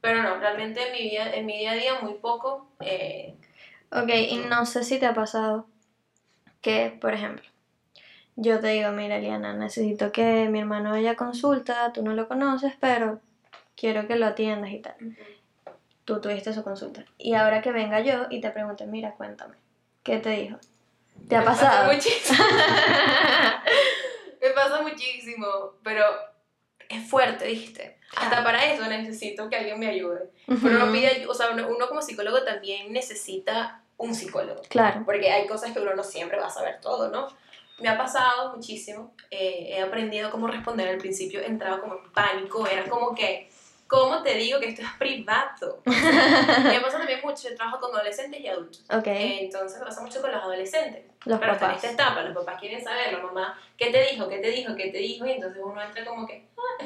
[0.00, 2.68] pero no, realmente en mi, vida, en mi día a día muy poco.
[2.80, 3.34] eh,
[3.90, 5.66] Ok, y no sé si te ha pasado
[6.62, 7.51] que, por ejemplo,
[8.36, 12.28] yo te digo, mira, Eliana, necesito que mi hermano vaya a consulta, tú no lo
[12.28, 13.20] conoces, pero
[13.76, 14.94] quiero que lo atiendas y tal.
[16.04, 17.04] Tú tuviste su consulta.
[17.18, 19.54] Y ahora que venga yo y te pregunte, mira, cuéntame,
[20.02, 20.58] ¿qué te dijo?
[21.28, 21.92] ¿Te ha me pasa pasado?
[21.92, 22.44] muchísimo.
[24.42, 25.46] me pasa muchísimo,
[25.82, 26.04] pero
[26.88, 27.98] es fuerte, dijiste.
[28.16, 30.30] Hasta para eso necesito que alguien me ayude.
[30.46, 34.62] Pero uno pide, o sea, uno, uno como psicólogo también necesita un psicólogo.
[34.68, 37.28] Claro, Porque hay cosas que uno no siempre va a saber todo, ¿no?
[37.82, 39.12] Me ha pasado muchísimo.
[39.30, 40.88] eh, he aprendido cómo responder.
[40.88, 42.66] Al principio entraba como en pánico.
[42.66, 43.50] Era como que,
[43.88, 45.82] ¿Cómo te digo que esto es privado?
[45.84, 48.82] me pasa también mucho, yo trabajo con adolescentes y adultos.
[48.90, 49.06] Ok.
[49.06, 51.02] Entonces me pasa mucho con los adolescentes.
[51.26, 51.84] Los Pero hasta en papás.
[51.84, 54.26] esta etapa, los papás quieren saber, la mamá, ¿qué te dijo?
[54.30, 54.74] ¿Qué te dijo?
[54.76, 55.26] ¿Qué te dijo?
[55.26, 56.46] Y entonces uno entra como que...
[56.56, 56.84] "Ah".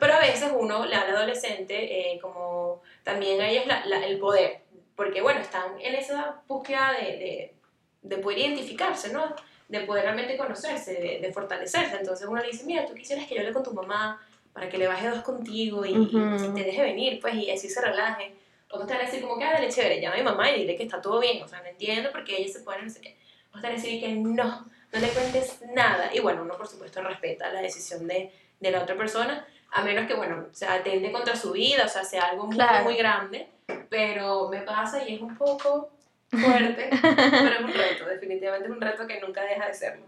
[0.00, 1.74] Pero a veces uno le habla adolescente
[2.14, 4.62] eh, como también a ellos la- la- el poder.
[4.96, 7.54] Porque bueno, están en esa búsqueda de, de,
[8.00, 9.36] de poder identificarse, ¿no?
[9.68, 11.96] De poder realmente conocerse, de, de fortalecerse.
[11.96, 14.20] Entonces uno le dice, mira, tú quisieras que yo hable con tu mamá
[14.52, 16.18] para que le baje dos contigo y, Ujú.
[16.44, 18.34] y te deje venir, pues, y así se relaje.
[18.70, 20.60] Otros te van a decir como que, ah, dale, chévere, llama a mi mamá y
[20.60, 21.42] dile que está todo bien.
[21.42, 23.16] O sea, no entiendo porque ella se pone no sé qué.
[23.48, 24.44] Otros te van a decir que no,
[24.92, 26.10] no le cuentes nada.
[26.14, 30.06] Y bueno, uno por supuesto respeta la decisión de, de la otra persona, a menos
[30.06, 32.84] que, bueno, se atente contra su vida, o sea, sea algo muy, Claro.
[32.84, 33.48] muy grande.
[33.90, 35.90] Pero me pasa y es un poco
[36.30, 40.06] fuerte, pero es un reto, definitivamente es un reto que nunca deja de serlo.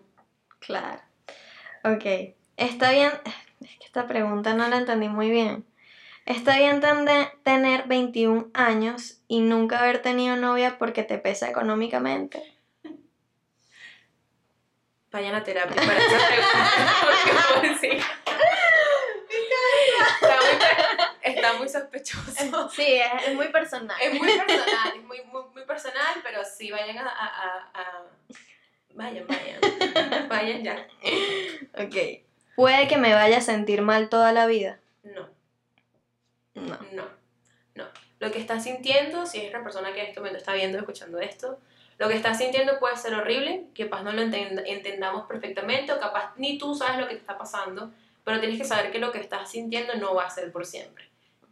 [0.59, 1.01] Claro.
[1.85, 2.35] Ok.
[2.57, 3.13] Está bien.
[3.61, 5.65] Es que esta pregunta no la entendí muy bien.
[6.27, 6.83] Está bien
[7.43, 12.43] tener 21 años y nunca haber tenido novia porque te pesa económicamente.
[15.11, 17.97] Vayan a terapia para esa pregunta, porque pobrecita.
[17.97, 18.18] Está
[21.59, 22.69] muy, sospechoso.
[22.71, 23.97] Sí, es, es muy personal.
[24.01, 28.05] Es muy personal, es muy, muy, muy personal, pero sí, vayan a, a, a-
[28.95, 29.61] Vayan, vayan.
[30.29, 30.87] Vayan ya.
[31.75, 32.25] Ok.
[32.57, 34.81] Puede que me vaya a sentir mal toda la vida.
[35.05, 35.29] No,
[36.55, 36.79] No.
[36.93, 37.09] no,
[37.75, 37.85] no.
[38.19, 41.21] Lo que estás sintiendo, si es una persona que en este momento está viendo, escuchando
[41.21, 41.61] esto,
[41.99, 46.01] lo que estás sintiendo puede ser horrible, que capaz no lo entend- entendamos perfectamente, o
[46.01, 47.93] capaz ni tú sabes lo que te está pasando,
[48.25, 51.08] pero tienes que saber que lo que estás sintiendo no va a ser por siempre.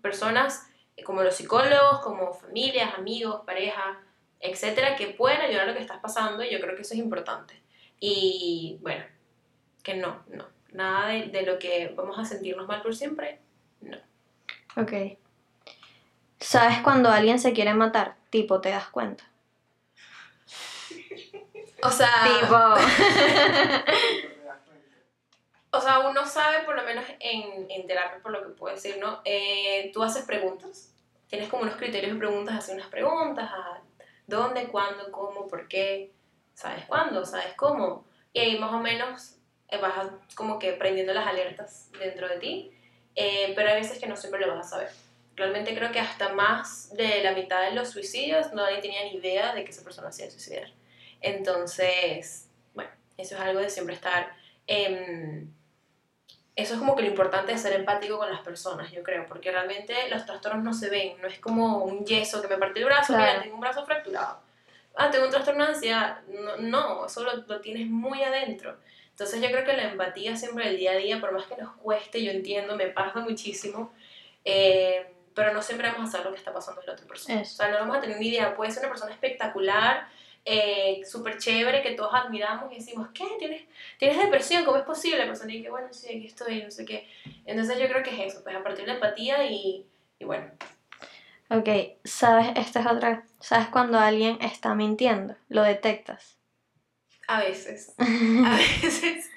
[0.06, 3.98] Personas eh, como los psicólogos, como familias, amigos, pareja,
[4.38, 7.00] etcétera, que pueden ayudar a lo que estás pasando, y yo creo que eso es
[7.00, 7.60] importante.
[7.98, 9.04] Y bueno,
[9.82, 10.46] que no, no.
[10.70, 13.40] Nada de, de lo que vamos a sentirnos mal por siempre,
[13.80, 13.96] no.
[14.76, 14.92] Ok.
[16.38, 18.14] ¿Sabes cuando alguien se quiere matar?
[18.30, 19.24] Tipo, te das cuenta.
[21.82, 22.56] O sea, Tipo.
[25.76, 28.98] o sea, uno sabe, por lo menos en, en terapia, por lo que puedo decir,
[28.98, 29.20] ¿no?
[29.24, 30.92] Eh, tú haces preguntas,
[31.28, 33.82] tienes como unos criterios de preguntas, haces unas preguntas a
[34.26, 36.12] dónde, cuándo, cómo, por qué,
[36.54, 39.36] sabes cuándo, sabes cómo, y ahí más o menos
[39.68, 42.72] eh, vas como que prendiendo las alertas dentro de ti,
[43.14, 44.90] eh, pero hay veces que no siempre lo vas a saber.
[45.36, 49.54] Realmente creo que hasta más de la mitad de los suicidios nadie tenía ni idea
[49.54, 50.72] de que esa persona se iba a suicidar.
[51.20, 54.34] Entonces, bueno, eso es algo de siempre estar...
[54.66, 55.55] em,
[56.56, 59.52] eso es como que lo importante de ser empático con las personas, yo creo, porque
[59.52, 62.86] realmente los trastornos no se ven, no es como un yeso que me parte el
[62.86, 63.24] brazo, Claro.
[63.30, 64.40] mira, tengo un brazo fracturado.
[64.96, 66.20] Ah, tengo un trastorno de ansiedad.
[66.28, 68.76] No, no eso lo, lo tienes muy adentro.
[69.10, 71.74] Entonces yo creo que la empatía siempre del día a día, por más que nos
[71.76, 73.92] cueste, yo entiendo, me pasa muchísimo,
[74.44, 77.40] eh, pero no siempre vamos a saber lo que está pasando en la otra persona.
[77.42, 77.52] Eso.
[77.52, 78.56] O sea, no vamos a tener ni idea.
[78.56, 80.08] Puede ser una persona espectacular,
[80.46, 83.26] eh, súper chévere, que todos admiramos y decimos, ¿qué?
[83.38, 83.64] ¿Tienes,
[83.98, 84.64] ¿Tienes depresión?
[84.64, 85.18] ¿Cómo es posible?
[85.18, 87.08] La persona dice, bueno, sí, aquí estoy, no sé qué.
[87.44, 89.84] Entonces yo creo que es eso, pues a partir de la empatía y,
[90.18, 90.50] y bueno,
[91.48, 91.68] Ok,
[92.04, 92.48] ¿sabes?
[92.56, 93.24] Esta es otra.
[93.38, 95.36] ¿Sabes cuando alguien está mintiendo?
[95.48, 96.38] Lo detectas.
[97.28, 99.30] a veces, a veces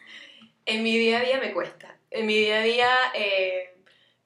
[0.65, 1.95] en mi día a día me cuesta.
[2.11, 3.77] En mi día a día eh,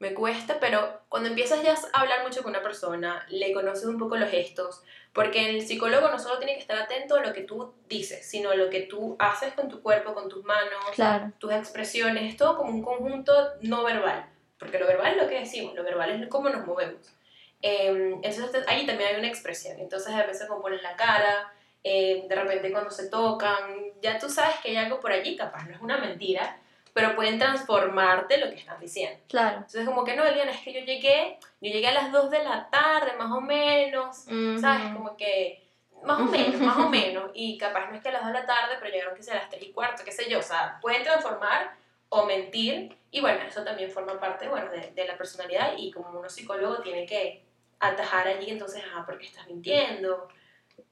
[0.03, 3.97] me cuesta, pero cuando empiezas ya a hablar mucho con una persona, le conoces un
[3.97, 4.83] poco los gestos,
[5.13, 8.51] porque el psicólogo no solo tiene que estar atento a lo que tú dices, sino
[8.51, 11.31] a lo que tú haces con tu cuerpo, con tus manos, Claro.
[11.39, 14.25] tus expresiones, es todo como un conjunto no verbal,
[14.59, 17.13] porque lo verbal es lo que decimos, lo verbal es cómo nos movemos.
[17.61, 22.25] Eh, entonces ahí también hay una expresión, entonces a veces como ponen la cara, eh,
[22.27, 25.73] de repente cuando se tocan, ya tú sabes que hay algo por allí, capaz no
[25.75, 26.59] es una mentira,
[26.93, 29.19] pero pueden transformarte lo que están diciendo.
[29.27, 29.57] Claro.
[29.57, 32.43] Entonces como que no, Eliana, es que yo llegué, yo llegué a las 2 de
[32.43, 34.17] la tarde más o menos,
[34.61, 34.85] ¿sabes?
[34.85, 34.97] Ujú.
[34.97, 35.63] Como que
[36.03, 38.39] más o menos, más o menos, y capaz no es que a las 2 de
[38.39, 40.43] la tarde, pero llegaron que sea a las 3 y cuarto, qué sé yo, o
[40.43, 41.75] sea, pueden transformar
[42.09, 46.19] o mentir, y bueno, eso también forma parte, bueno, de, de la personalidad, y como
[46.19, 47.43] uno psicólogo tiene que
[47.79, 50.29] atajar allí, entonces, ah, ¿por qué estás mintiendo?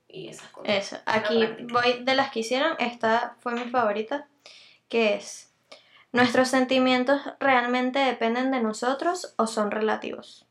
[0.08, 0.76] Y esas cosas.
[0.76, 0.98] Eso.
[1.06, 2.76] Aquí voy de las que hicieron.
[2.80, 4.28] Esta fue mi favorita.
[4.90, 5.51] Que es.
[6.12, 10.46] ¿Nuestros sentimientos realmente dependen de nosotros o son relativos?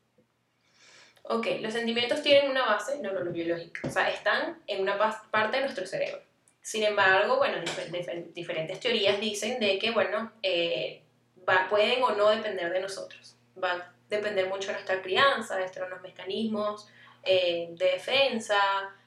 [1.23, 4.97] Ok, los sentimientos tienen una base neurobiológica, o sea, están en una
[5.29, 6.19] parte de nuestro cerebro.
[6.61, 11.03] Sin embargo, bueno, dif- dif- diferentes teorías dicen de que, bueno, eh,
[11.47, 13.35] va- pueden o no depender de nosotros.
[13.63, 16.87] Va a depender mucho de nuestra crianza, de nuestros mecanismos
[17.23, 18.59] eh, de defensa,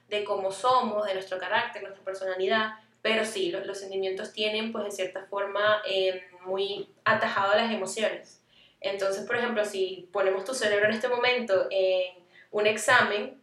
[0.08, 2.74] de cómo somos, de nuestro carácter, nuestra personalidad.
[3.02, 7.72] Pero sí, lo- los, sentimientos tienen, pues, de cierta forma, eh, muy atajado a las
[7.72, 8.40] emociones.
[8.80, 12.14] Entonces, por ejemplo, si ponemos tu cerebro en este momento en
[12.50, 13.40] un examen,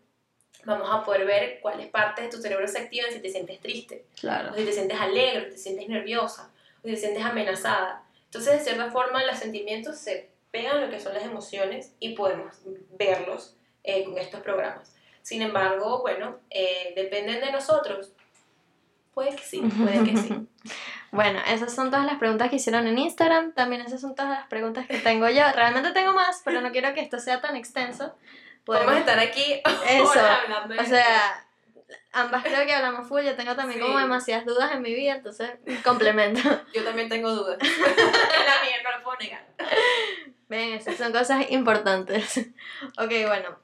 [0.66, 4.06] vamos a poder ver cuáles partes de tu cerebro se activan si te sientes triste,
[4.20, 4.52] Claro.
[4.52, 6.52] o si te sientes alegre, o si te sientes nerviosa,
[6.84, 8.04] o si te sientes amenazada.
[8.26, 12.14] Entonces, de cierta forma, los sentimientos se pegan a lo que son las emociones y
[12.14, 12.56] podemos
[12.98, 14.94] verlos eh, con estos programas.
[15.24, 18.12] Sin embargo, bueno, eh, dependen de nosotros.
[19.14, 20.48] Puede que sí, puede que sí.
[21.12, 23.52] Bueno, esas son todas las preguntas que hicieron en Instagram.
[23.54, 25.44] También esas son todas las preguntas que tengo yo.
[25.54, 28.16] Realmente tengo más, pero no quiero que esto sea tan extenso.
[28.64, 31.46] Podemos estar aquí Eso, hablando de O sea,
[32.14, 33.24] ambas creo que hablamos full.
[33.24, 33.86] Yo tengo también Sí.
[33.86, 35.52] como demasiadas dudas en mi vida, entonces
[35.84, 36.40] complemento.
[36.74, 37.58] Yo también tengo dudas.
[37.62, 39.46] la mía no lo puedo negar.
[40.48, 42.38] Ven, esas son cosas importantes.
[42.98, 43.58] ok, bueno.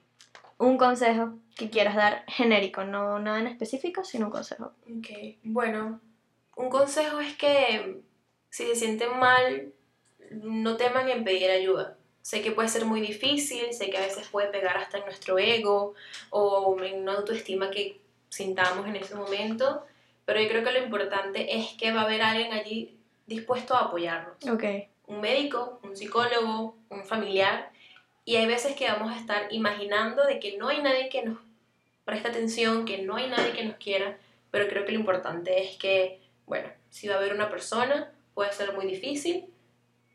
[0.60, 4.74] Un consejo que quieras dar genérico, no nada en específico, sino un consejo.
[4.86, 5.08] Ok,
[5.44, 6.02] bueno,
[6.58, 8.02] un consejo es que
[8.50, 9.72] si se sienten mal,
[10.32, 11.98] no teman en pedir ayuda.
[12.22, 15.40] Sé que puede ser muy difícil, sé que a veces puede pegar hasta en nuestro
[15.40, 15.94] ego
[16.30, 19.86] o en una autoestima que sintamos en ese momento,
[20.26, 22.98] pero yo creo que lo importante es que va a haber alguien allí
[23.28, 24.36] dispuesto a apoyarnos.
[25.06, 27.72] Un médico, un psicólogo, un familiar,
[28.26, 31.40] y hay veces que vamos a estar imaginando de que no hay nadie que nos
[32.04, 34.18] preste atención, que no hay nadie que nos quiera,
[34.52, 38.52] pero creo que lo importante es que, bueno, si va a haber una persona, puede
[38.54, 39.46] ser muy difícil,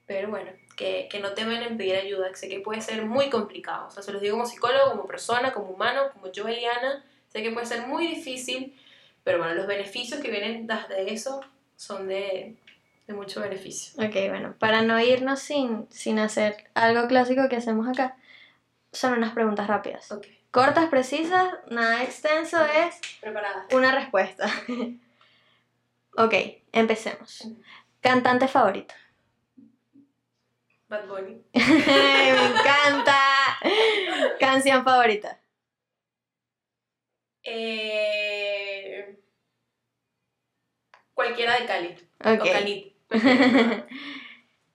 [0.07, 3.31] pero bueno, que, que no temen en pedir ayuda, que sé que puede ser muy
[3.31, 7.05] complicado, o sea, se los digo como psicólogo, como persona, como humano, como yo, Eliana,
[7.29, 8.77] sé que puede ser muy difícil,
[9.23, 11.41] pero bueno, los beneficios que vienen de eso
[11.77, 12.57] son de,
[13.07, 14.03] de mucho beneficio.
[14.05, 18.17] Ok, bueno, para no irnos sin, sin hacer algo clásico que hacemos acá,
[18.93, 20.11] son unas preguntas rápidas.
[20.11, 20.27] Ok.
[20.51, 23.67] Cortas, precisas, nada extenso, es Preparada.
[23.73, 24.47] una respuesta.
[26.17, 26.35] ok,
[26.73, 27.49] empecemos.
[28.01, 28.95] Cantante favorito.
[30.89, 31.43] Bad Bunny.
[31.55, 33.19] Me encanta.
[34.39, 35.41] Canción favorita.
[37.45, 39.19] Eh,
[41.15, 41.97] cualquiera de Cali.
[42.25, 42.53] O Ok.
[42.53, 42.97] Cali.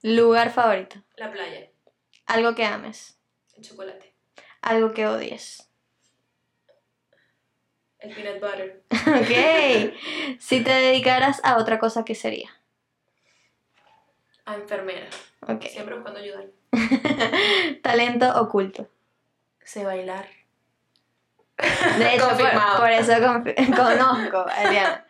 [0.02, 0.98] Lugar favorito.
[1.16, 1.70] La playa.
[2.26, 3.20] Algo que ames.
[3.56, 4.14] El chocolate.
[4.62, 5.67] Algo que odies.
[8.00, 8.84] El peanut butter.
[9.08, 10.40] Ok.
[10.40, 12.50] Si te dedicaras a otra cosa, ¿qué sería?
[14.46, 15.08] A enfermera.
[15.48, 15.64] Ok.
[15.64, 16.46] Siempre buscando ayudar.
[17.82, 18.90] Talento oculto.
[19.64, 20.28] Sé bailar.
[21.58, 22.30] De hecho,
[22.78, 23.14] por, eso
[23.76, 25.06] conozco a Eliana.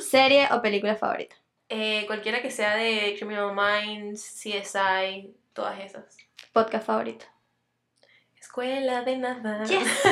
[0.00, 1.36] Serie o película favorita.
[1.68, 6.16] Eh, cualquiera que sea de Criminal Minds, CSI, todas esas.
[6.52, 7.24] Podcast favorito.
[8.38, 9.64] Escuela de nada.
[9.64, 10.04] Yes.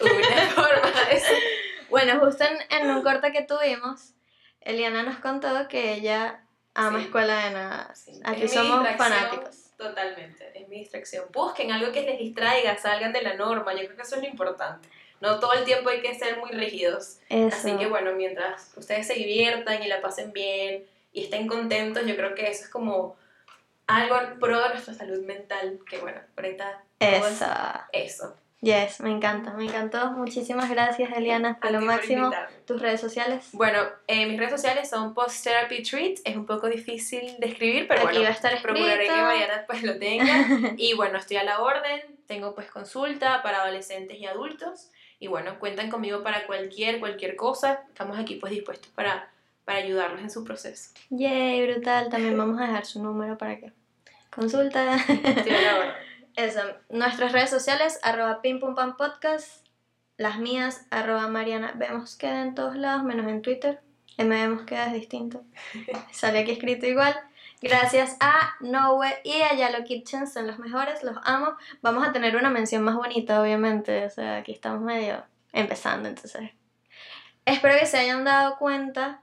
[0.00, 1.22] Una forma de.
[1.90, 4.12] Bueno, justo en, en un corte que tuvimos,
[4.60, 6.40] Eliana nos contó que ella
[6.74, 7.04] ama Sí.
[7.06, 7.94] escuela de nada.
[7.94, 9.62] Sí, Aquí es somos fanáticos.
[9.76, 11.26] Totalmente, es mi distracción.
[11.32, 14.28] Busquen algo que les distraiga, salgan de la norma, yo creo que eso es lo
[14.28, 14.88] importante.
[15.20, 17.18] No todo el tiempo hay que ser muy rígidos.
[17.28, 17.56] Eso.
[17.56, 22.16] Así que bueno, mientras ustedes se diviertan y la pasen bien y estén contentos, yo
[22.16, 23.16] creo que eso es como
[23.86, 27.46] algo en pro de nuestra salud mental, que bueno, ahorita Eso.
[27.92, 28.36] eso.
[28.62, 30.12] Yes, me encanta, me encantó.
[30.12, 32.30] Muchísimas gracias, Eliana, A lo máximo.
[32.66, 33.50] Tus redes sociales.
[33.52, 37.86] Bueno, eh, mis redes sociales son Post Therapy Treats, es un poco difícil de escribir,
[37.86, 39.14] pero Aquí bueno, va a estar procuraré escrito.
[39.14, 40.24] que Mariana pues lo tenga.
[40.78, 44.90] Y bueno, estoy a la orden, tengo pues consulta para adolescentes y adultos.
[45.18, 47.84] Y bueno, cuentan conmigo para cualquier, cualquier cosa.
[47.88, 49.30] Estamos aquí pues dispuestos para,
[49.64, 50.90] para ayudarlos en su proceso.
[51.10, 52.08] Yay, brutal.
[52.08, 53.72] También vamos a dejar su número para que
[54.30, 54.96] consulta.
[54.96, 55.92] Estoy a la orden.
[56.36, 56.60] Eso,
[56.90, 59.66] nuestras redes sociales, arroba pimpumpam podcast,
[60.18, 63.80] las mías, arroba mariana, vemos queda en todos lados, menos en Twitter,
[64.18, 65.42] en vemos queda es distinto,
[66.12, 67.14] sale aquí escrito igual.
[67.62, 71.56] Gracias a Nowe y a Yalo Kitchen, son los mejores, los amo.
[71.80, 75.24] Vamos a tener una mención más bonita, obviamente, o sea, aquí estamos medio
[75.54, 76.50] empezando, entonces.
[77.46, 79.22] Espero que se hayan dado cuenta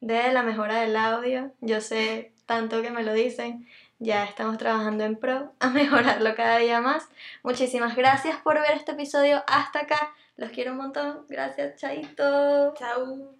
[0.00, 3.66] de la mejora del audio, yo sé tanto que me lo dicen,
[3.98, 7.08] ya estamos trabajando en pro a mejorarlo cada día más.
[7.42, 10.14] Muchísimas gracias por ver este episodio hasta acá.
[10.36, 11.24] Los quiero un montón.
[11.28, 12.74] Gracias, Chaito.
[12.74, 13.34] Chao.